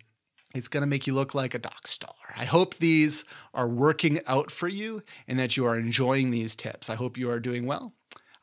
It's 0.55 0.67
going 0.67 0.81
to 0.81 0.87
make 0.87 1.07
you 1.07 1.13
look 1.13 1.33
like 1.33 1.53
a 1.53 1.59
doc 1.59 1.87
star. 1.87 2.13
I 2.37 2.45
hope 2.45 2.75
these 2.75 3.25
are 3.53 3.67
working 3.67 4.19
out 4.27 4.51
for 4.51 4.67
you 4.67 5.01
and 5.27 5.39
that 5.39 5.57
you 5.57 5.65
are 5.65 5.77
enjoying 5.77 6.29
these 6.29 6.55
tips. 6.55 6.89
I 6.89 6.95
hope 6.95 7.17
you 7.17 7.29
are 7.29 7.39
doing 7.39 7.65
well. 7.65 7.93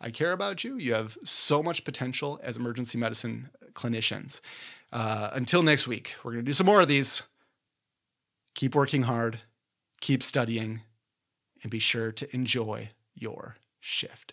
I 0.00 0.10
care 0.10 0.32
about 0.32 0.64
you. 0.64 0.76
You 0.76 0.94
have 0.94 1.16
so 1.24 1.62
much 1.62 1.84
potential 1.84 2.40
as 2.42 2.56
emergency 2.56 2.98
medicine 2.98 3.50
clinicians. 3.74 4.40
Uh, 4.92 5.30
until 5.32 5.62
next 5.62 5.86
week, 5.86 6.16
we're 6.22 6.32
going 6.32 6.44
to 6.44 6.48
do 6.48 6.52
some 6.52 6.66
more 6.66 6.80
of 6.80 6.88
these. 6.88 7.22
Keep 8.54 8.74
working 8.74 9.02
hard, 9.02 9.40
keep 10.00 10.22
studying, 10.22 10.80
and 11.62 11.70
be 11.70 11.78
sure 11.78 12.10
to 12.12 12.34
enjoy 12.34 12.90
your 13.14 13.56
shift. 13.78 14.32